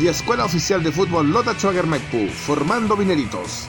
[0.00, 3.68] Y Escuela Oficial de Fútbol Lota Schwager Maipú, formando mineritos.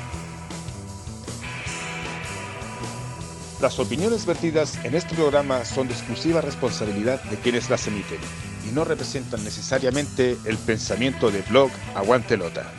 [3.61, 8.17] Las opiniones vertidas en este programa son de exclusiva responsabilidad de quienes las emiten
[8.71, 12.71] no representan necesariamente el pensamiento de blog Aguante Lota.